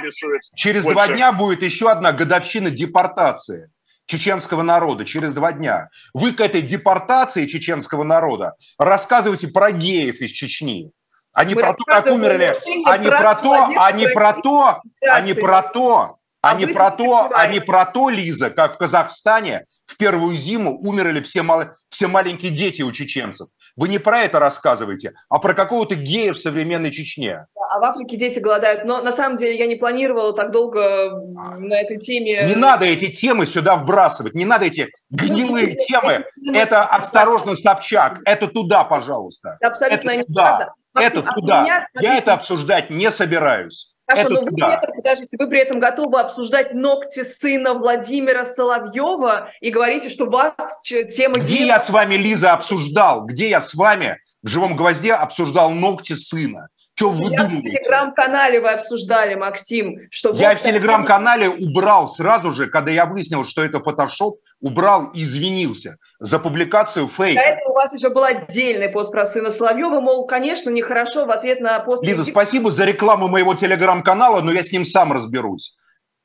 [0.54, 3.70] через два дня будет еще одна годовщина депортации
[4.04, 5.88] чеченского народа через два дня.
[6.12, 10.90] Вы к этой депортации чеченского народа рассказываете про геев из Чечни.
[11.32, 12.52] Они про то, как умерли,
[12.86, 17.60] они про то, они про то, они про то, а, не про то, а не
[17.60, 21.64] про то, Лиза, как в Казахстане в первую зиму умерли все, мал...
[21.88, 23.48] все маленькие дети у чеченцев.
[23.76, 27.46] Вы не про это рассказываете, а про какого-то гея в современной Чечне.
[27.70, 28.84] А в Африке дети голодают.
[28.84, 31.56] Но на самом деле я не планировала так долго а.
[31.56, 32.42] на этой теме.
[32.46, 34.34] Не надо эти темы сюда вбрасывать.
[34.34, 36.12] Не надо эти ну, гнилые темы.
[36.12, 36.58] Эти темы.
[36.58, 38.20] Это осторожно, Собчак.
[38.24, 39.56] Это туда, пожалуйста.
[39.62, 40.44] Абсолютно это не туда.
[40.58, 40.72] надо.
[40.94, 41.62] Максим, это туда.
[41.62, 43.94] Меня, я это обсуждать не собираюсь.
[44.06, 48.44] Хорошо, это но вы при, этом, подождите, вы при этом готовы обсуждать ногти сына Владимира
[48.44, 51.38] Соловьева и говорите, что у вас тема...
[51.38, 51.66] Где геев...
[51.68, 53.24] я с вами, Лиза, обсуждал?
[53.24, 56.68] Где я с вами в «Живом гвозде» обсуждал ногти сына?
[57.00, 60.34] Что вы Я в телеграм-канале вы обсуждали, Максим, что...
[60.34, 65.96] Я в телеграм-канале убрал сразу же, когда я выяснил, что это фотошоп, убрал и извинился
[66.18, 67.40] за публикацию фейка.
[67.40, 71.30] До этого у вас еще был отдельный пост про сына Соловьева, мол, конечно, нехорошо в
[71.30, 72.04] ответ на пост...
[72.04, 75.78] Лиза, спасибо за рекламу моего телеграм-канала, но я с ним сам разберусь.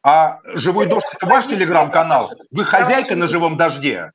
[0.03, 2.29] А «Живой дождь»– это ваш телеграм-канал?
[2.51, 4.11] Вы хозяйка на «Живом дожде»?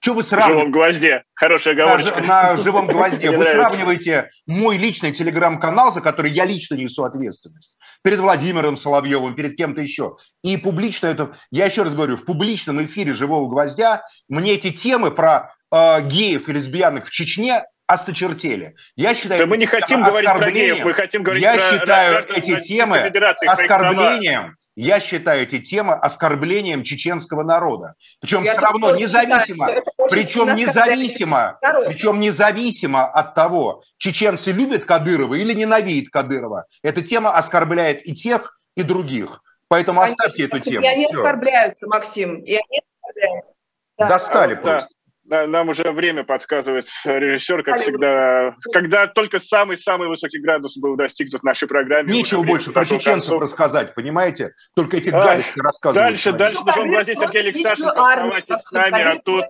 [0.00, 0.54] Что вы сравниваете?
[0.54, 1.24] На живом гвозде.
[1.34, 2.20] Хорошая оговорочка.
[2.22, 3.30] На, на живом гвозде.
[3.30, 9.56] Вы сравниваете мой личный телеграм-канал, за который я лично несу ответственность, перед Владимиром Соловьевым, перед
[9.56, 10.16] кем-то еще.
[10.42, 15.10] И публично это, я еще раз говорю, в публичном эфире «Живого гвоздя» мне эти темы
[15.10, 18.76] про э, геев и лесбиянок в Чечне осточертели.
[18.96, 21.62] Я считаю, да мы не хотим говорить про геев, мы хотим говорить я про...
[21.62, 22.98] Я считаю эти темы
[23.46, 27.94] оскорблением я считаю эти темы оскорблением чеченского народа.
[28.20, 35.34] Причем я все равно независимо, считаю, причем независимо, причем независимо от того, чеченцы любят Кадырова
[35.34, 36.66] или ненавидят Кадырова.
[36.82, 39.42] Эта тема оскорбляет и тех, и других.
[39.68, 40.84] Поэтому Конечно, оставьте эту тему.
[40.84, 41.18] И они Все.
[41.18, 43.56] оскорбляются, Максим, и они оскорбляются.
[43.98, 44.08] Да.
[44.08, 44.88] Достали а, просто.
[45.30, 48.56] Нам уже время подсказывает режиссер, как всегда.
[48.72, 52.12] Когда только самый-самый высокий градус был достигнут в нашей программе.
[52.12, 54.50] Нечего больше про чеченцев рассказать, понимаете?
[54.74, 56.10] Только эти гадости рассказывают.
[56.10, 59.44] Дальше, дальше должен глазеть Сергей Алексашенко оставайтесь с нами, а тут...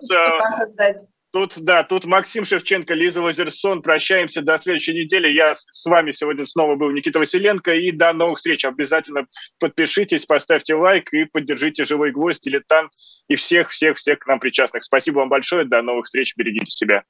[1.31, 3.81] Тут, да, тут Максим Шевченко, Лиза Лазерсон.
[3.81, 5.29] Прощаемся до следующей недели.
[5.29, 7.73] Я с вами сегодня снова был Никита Василенко.
[7.73, 8.65] И до новых встреч.
[8.65, 9.27] Обязательно
[9.57, 12.91] подпишитесь, поставьте лайк и поддержите «Живой гвоздь», «Дилетант»
[13.29, 14.83] и всех-всех-всех к нам причастных.
[14.83, 15.63] Спасибо вам большое.
[15.63, 16.33] До новых встреч.
[16.35, 17.03] Берегите себя.